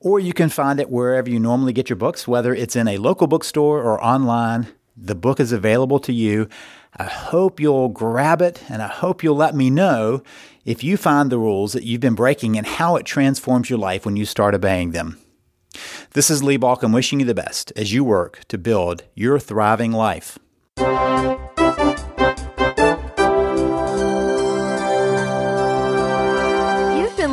or 0.00 0.18
you 0.18 0.32
can 0.32 0.48
find 0.48 0.80
it 0.80 0.90
wherever 0.90 1.30
you 1.30 1.38
normally 1.38 1.72
get 1.72 1.88
your 1.88 1.96
books, 1.96 2.26
whether 2.26 2.52
it's 2.52 2.74
in 2.74 2.88
a 2.88 2.98
local 2.98 3.28
bookstore 3.28 3.80
or 3.80 4.02
online. 4.02 4.66
The 4.96 5.14
book 5.14 5.38
is 5.38 5.52
available 5.52 6.00
to 6.00 6.12
you. 6.12 6.48
I 6.96 7.04
hope 7.04 7.58
you'll 7.58 7.88
grab 7.88 8.42
it 8.42 8.62
and 8.68 8.82
I 8.82 8.88
hope 8.88 9.22
you'll 9.22 9.36
let 9.36 9.54
me 9.54 9.70
know 9.70 10.22
if 10.64 10.84
you 10.84 10.96
find 10.96 11.30
the 11.30 11.38
rules 11.38 11.72
that 11.72 11.84
you've 11.84 12.00
been 12.02 12.14
breaking 12.14 12.58
and 12.58 12.66
how 12.66 12.96
it 12.96 13.06
transforms 13.06 13.70
your 13.70 13.78
life 13.78 14.04
when 14.04 14.16
you 14.16 14.26
start 14.26 14.54
obeying 14.54 14.90
them. 14.90 15.18
This 16.10 16.30
is 16.30 16.42
Lee 16.42 16.58
Baucom 16.58 16.92
wishing 16.92 17.20
you 17.20 17.26
the 17.26 17.34
best 17.34 17.72
as 17.76 17.94
you 17.94 18.04
work 18.04 18.44
to 18.48 18.58
build 18.58 19.04
your 19.14 19.38
thriving 19.38 19.92
life. 19.92 20.38